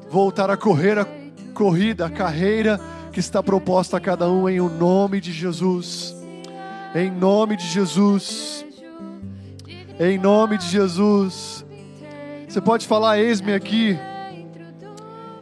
[0.09, 1.07] voltar a correr a
[1.53, 2.79] corrida, a carreira
[3.11, 6.15] que está proposta a cada um em o nome de Jesus.
[6.93, 8.65] Em nome de Jesus.
[9.99, 11.65] Em nome de Jesus.
[12.47, 13.97] Você pode falar: Eis-me aqui.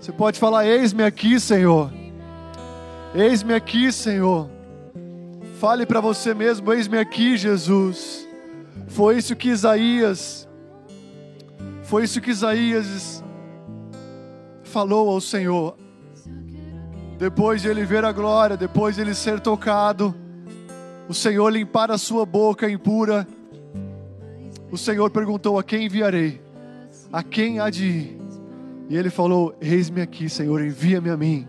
[0.06, 1.92] Você pode falar: Eis-me aqui, Senhor.
[3.16, 4.48] Eis-me aqui, Senhor.
[5.60, 8.28] Fale para você mesmo: Eis-me aqui, Jesus.
[8.88, 10.48] Foi isso que Isaías,
[11.82, 13.24] foi isso que Isaías
[14.62, 15.76] falou ao Senhor.
[17.18, 20.14] Depois de ele ver a glória, depois de ele ser tocado,
[21.10, 23.28] o Senhor limpar a sua boca impura,
[24.72, 26.40] o Senhor perguntou: A quem enviarei?
[27.12, 28.25] A quem há de ir?
[28.90, 31.48] E ele falou: Eis-me aqui, Senhor, envia-me a mim.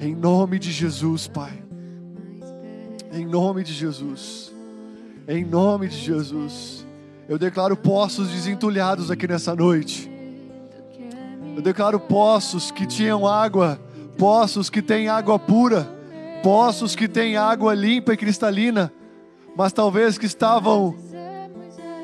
[0.00, 1.62] Em nome de Jesus, Pai.
[3.12, 4.52] Em nome de Jesus.
[5.26, 6.86] Em nome de Jesus.
[7.28, 10.10] Eu declaro poços desentulhados aqui nessa noite.
[11.56, 13.80] Eu declaro poços que tinham água,
[14.18, 15.88] poços que têm água pura,
[16.42, 18.92] poços que têm água limpa e cristalina,
[19.56, 20.94] mas talvez que estavam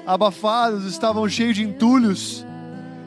[0.06, 2.44] abafados, estavam cheios de entulhos,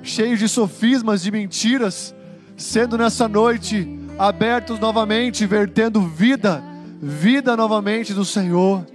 [0.05, 2.15] cheios de sofismas, de mentiras,
[2.55, 6.63] sendo nessa noite abertos novamente, vertendo vida,
[7.01, 8.85] vida novamente do Senhor.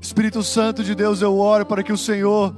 [0.00, 2.54] Espírito Santo de Deus, eu oro para que o Senhor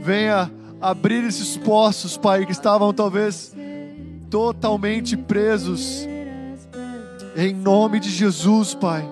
[0.00, 0.50] venha
[0.80, 3.54] abrir esses poços, Pai, que estavam talvez
[4.30, 6.06] totalmente presos.
[7.36, 9.08] Em nome de Jesus, Pai.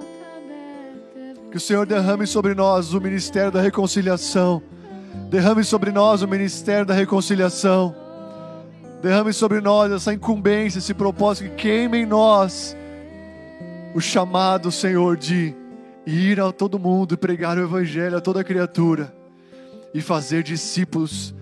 [1.51, 4.63] Que o Senhor derrame sobre nós o ministério da reconciliação.
[5.29, 7.95] Derrame sobre nós o ministério da reconciliação.
[9.03, 12.77] Derrame sobre nós essa incumbência, esse propósito que queime em nós
[13.93, 15.55] o chamado, Senhor, de
[16.07, 19.13] ir a todo mundo e pregar o Evangelho a toda criatura
[19.93, 21.35] e fazer discípulos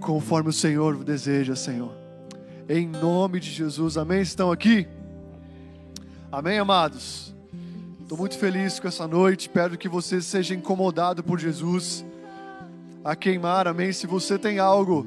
[0.00, 1.92] conforme o Senhor deseja, Senhor.
[2.68, 4.22] Em nome de Jesus, amém?
[4.22, 4.86] Estão aqui?
[6.30, 7.34] Amém, amados?
[8.00, 9.42] Estou muito feliz com essa noite.
[9.42, 12.04] Espero que você seja incomodado por Jesus
[13.04, 13.92] a queimar, amém?
[13.92, 15.06] Se você tem algo,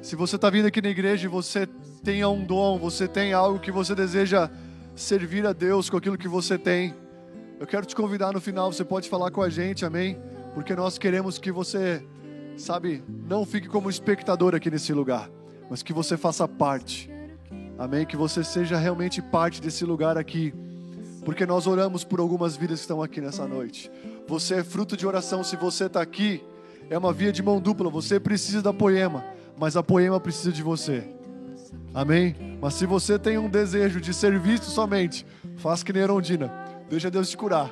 [0.00, 1.66] se você está vindo aqui na igreja e você
[2.02, 4.50] tem um dom, você tem algo que você deseja
[4.94, 6.94] servir a Deus com aquilo que você tem,
[7.58, 8.72] eu quero te convidar no final.
[8.72, 10.18] Você pode falar com a gente, amém?
[10.54, 12.02] Porque nós queremos que você
[12.56, 15.30] sabe, não fique como espectador aqui nesse lugar,
[15.68, 17.10] mas que você faça parte.
[17.78, 18.04] Amém?
[18.04, 20.54] Que você seja realmente parte desse lugar aqui.
[21.24, 23.90] Porque nós oramos por algumas vidas que estão aqui nessa noite.
[24.26, 25.42] Você é fruto de oração.
[25.42, 26.42] Se você está aqui,
[26.88, 27.90] é uma via de mão dupla.
[27.90, 29.24] Você precisa da poema,
[29.58, 31.08] mas a poema precisa de você.
[31.92, 32.58] Amém?
[32.60, 35.26] Mas se você tem um desejo de ser visto somente,
[35.56, 36.52] faça que nem Erondina.
[36.88, 37.70] Deixa Deus te curar.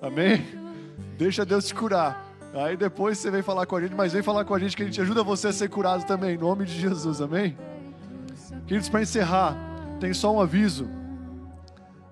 [0.00, 0.44] Amém?
[1.18, 2.26] Deixa Deus te curar.
[2.52, 4.82] Aí depois você vem falar com a gente, mas vem falar com a gente que
[4.82, 7.56] a gente ajuda você a ser curado também, em nome de Jesus, amém?
[8.66, 9.56] Queridos, para encerrar,
[10.00, 10.88] tem só um aviso.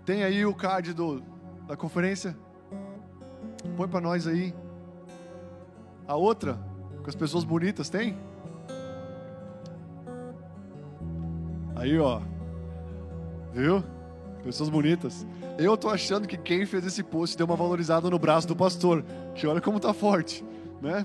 [0.05, 1.23] Tem aí o card do,
[1.67, 2.37] da conferência.
[3.77, 4.55] Põe para nós aí.
[6.07, 6.59] A outra,
[7.03, 8.17] com as pessoas bonitas, tem?
[11.77, 12.21] Aí, ó.
[13.53, 13.85] Viu?
[14.43, 15.27] Pessoas bonitas.
[15.59, 19.05] Eu tô achando que quem fez esse post deu uma valorizada no braço do pastor,
[19.35, 20.45] que olha como tá forte,
[20.81, 21.05] né?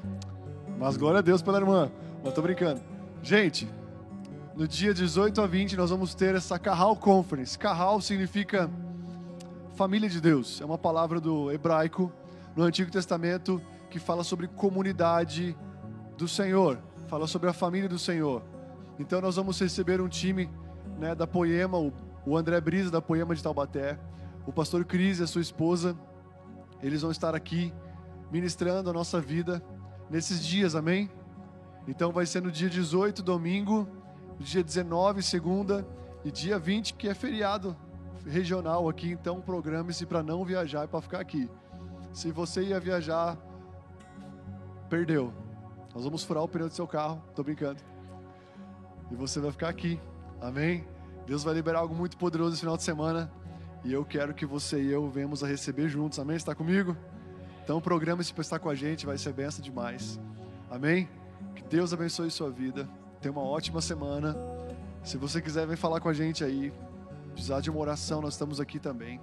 [0.79, 1.91] Mas glória a Deus pela irmã.
[2.23, 2.81] Mas tô brincando.
[3.21, 3.67] Gente,
[4.55, 7.57] no dia 18 a 20 nós vamos ter essa Carral Conference.
[7.57, 8.69] Carral significa
[9.75, 10.61] família de Deus.
[10.61, 12.11] É uma palavra do hebraico
[12.55, 15.55] no Antigo Testamento que fala sobre comunidade
[16.17, 18.43] do Senhor, fala sobre a família do Senhor.
[18.99, 20.49] Então nós vamos receber um time
[20.99, 23.99] né, da Poema, o, André Brisa da Poema de Taubaté,
[24.45, 25.97] o pastor Cris e a sua esposa,
[26.81, 27.73] eles vão estar aqui
[28.31, 29.63] ministrando a nossa vida
[30.09, 31.09] nesses dias, amém?
[31.87, 33.87] Então vai ser no dia 18, domingo,
[34.39, 35.85] dia 19, segunda,
[36.23, 37.75] e dia 20, que é feriado
[38.25, 41.49] regional aqui, então programe-se para não viajar e para ficar aqui.
[42.13, 43.35] Se você ia viajar,
[44.87, 45.33] perdeu.
[45.95, 47.81] Nós vamos furar o pneu do seu carro, tô brincando.
[49.11, 49.99] E você vai ficar aqui.
[50.39, 50.85] Amém?
[51.25, 53.31] Deus vai liberar algo muito poderoso esse final de semana.
[53.83, 56.19] E eu quero que você e eu venhamos a receber juntos.
[56.19, 56.35] Amém?
[56.35, 56.95] Está comigo?
[57.63, 60.19] Então programa-se para estar com a gente, vai ser benção demais.
[60.69, 61.09] Amém?
[61.55, 62.87] Que Deus abençoe sua vida.
[63.21, 64.35] Tenha uma ótima semana.
[65.03, 66.71] Se você quiser, vem falar com a gente aí.
[67.33, 69.19] Precisar de uma oração, nós estamos aqui também.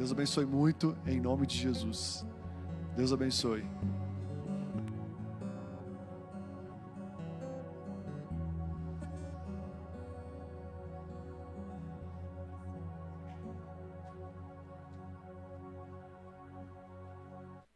[0.00, 2.24] Deus abençoe muito, em nome de Jesus.
[2.96, 3.62] Deus abençoe.